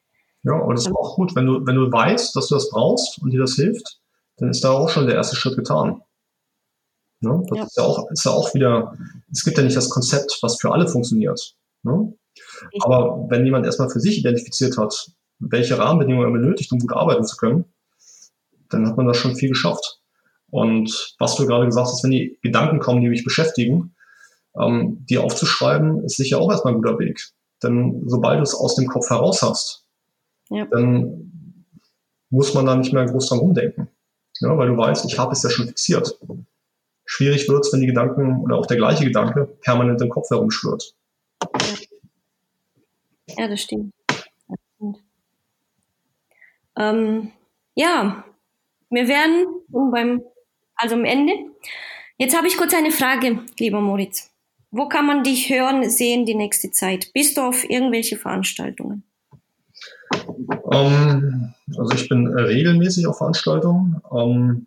[0.42, 3.22] Ja, und das ist auch gut, wenn du, wenn du weißt, dass du das brauchst
[3.22, 4.00] und dir das hilft,
[4.36, 6.02] dann ist da auch schon der erste Schritt getan.
[7.24, 7.42] Ne?
[7.48, 7.64] Das ja.
[7.64, 8.96] Ist, ja auch, ist ja auch wieder,
[9.32, 11.56] es gibt ja nicht das Konzept, was für alle funktioniert.
[11.82, 12.14] Ne?
[12.80, 17.24] Aber wenn jemand erstmal für sich identifiziert hat, welche Rahmenbedingungen er benötigt, um gut arbeiten
[17.24, 17.64] zu können,
[18.70, 20.00] dann hat man da schon viel geschafft.
[20.50, 23.94] Und was du gerade gesagt hast, wenn die Gedanken kommen, die mich beschäftigen,
[24.58, 27.20] ähm, die aufzuschreiben, ist sicher auch erstmal ein guter Weg.
[27.62, 29.84] Denn sobald du es aus dem Kopf heraus hast,
[30.50, 30.66] ja.
[30.66, 31.64] dann
[32.30, 33.88] muss man da nicht mehr groß dran rumdenken.
[34.40, 36.18] Ja, weil du weißt, ich habe es ja schon fixiert.
[37.04, 40.94] Schwierig wird es, wenn die Gedanken oder auch der gleiche Gedanke permanent im Kopf herumschwirrt.
[43.26, 43.92] Ja, ja das stimmt.
[44.08, 44.98] Das stimmt.
[46.76, 47.30] Ähm,
[47.74, 48.24] ja,
[48.90, 50.22] wir werden beim,
[50.76, 51.32] also am Ende.
[52.16, 54.30] Jetzt habe ich kurz eine Frage, lieber Moritz.
[54.70, 57.12] Wo kann man dich hören, sehen die nächste Zeit?
[57.12, 59.04] Bist du auf irgendwelche Veranstaltungen?
[60.62, 64.00] Um, ähm, also ich bin regelmäßig auf Veranstaltungen.
[64.08, 64.66] Um, ähm,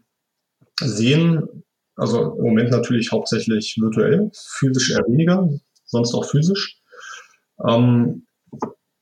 [0.79, 1.63] sehen,
[1.98, 5.50] also im Moment natürlich hauptsächlich virtuell, physisch eher weniger,
[5.86, 6.80] sonst auch physisch.
[7.68, 8.28] Ähm,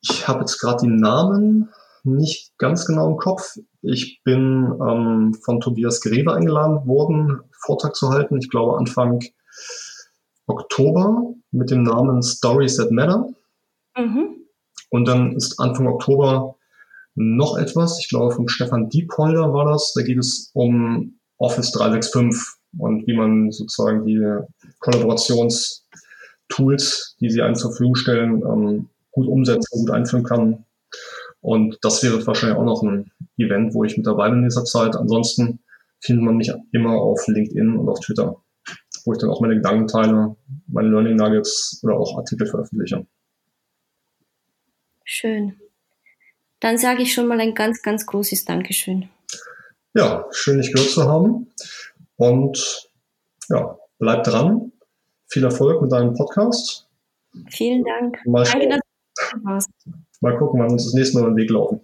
[0.01, 1.69] ich habe jetzt gerade die Namen
[2.03, 3.57] nicht ganz genau im Kopf.
[3.81, 8.37] Ich bin ähm, von Tobias Greve eingeladen worden, Vortrag zu halten.
[8.37, 9.19] Ich glaube Anfang
[10.47, 13.27] Oktober mit dem Namen Stories That Matter.
[13.97, 14.45] Mhm.
[14.89, 16.55] Und dann ist Anfang Oktober
[17.15, 17.99] noch etwas.
[17.99, 19.93] Ich glaube von Stefan Diepolder war das.
[19.95, 22.39] Da geht es um Office 365
[22.77, 24.21] und wie man sozusagen die
[24.79, 30.65] Kollaborationstools, die sie einem zur Verfügung stellen, ähm, gut umsetzen, gut einführen kann.
[31.41, 34.65] Und das wäre wahrscheinlich auch noch ein Event, wo ich mit dabei bin in dieser
[34.65, 34.95] Zeit.
[34.95, 35.59] Ansonsten
[35.99, 38.41] findet man mich immer auf LinkedIn und auf Twitter,
[39.05, 40.35] wo ich dann auch meine Gedanken teile,
[40.67, 43.05] meine Learning Nuggets oder auch Artikel veröffentliche.
[45.03, 45.59] Schön.
[46.59, 49.09] Dann sage ich schon mal ein ganz, ganz großes Dankeschön.
[49.93, 51.47] Ja, schön, dich gehört zu haben.
[52.17, 52.89] Und
[53.49, 54.71] ja, bleib dran.
[55.27, 56.87] Viel Erfolg mit deinem Podcast.
[57.49, 58.19] Vielen Dank.
[58.25, 59.91] Mal Danke, dass du.
[60.21, 61.81] Mal gucken, wann uns das nächste Mal über den Weg laufen.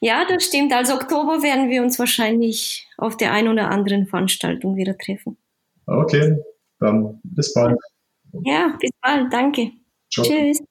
[0.00, 0.72] Ja, das stimmt.
[0.72, 5.36] Also Oktober werden wir uns wahrscheinlich auf der einen oder anderen Veranstaltung wieder treffen.
[5.86, 6.36] Okay,
[6.80, 7.78] dann bis bald.
[8.44, 9.32] Ja, bis bald.
[9.32, 9.72] Danke.
[10.10, 10.24] Ciao.
[10.24, 10.62] Tschüss.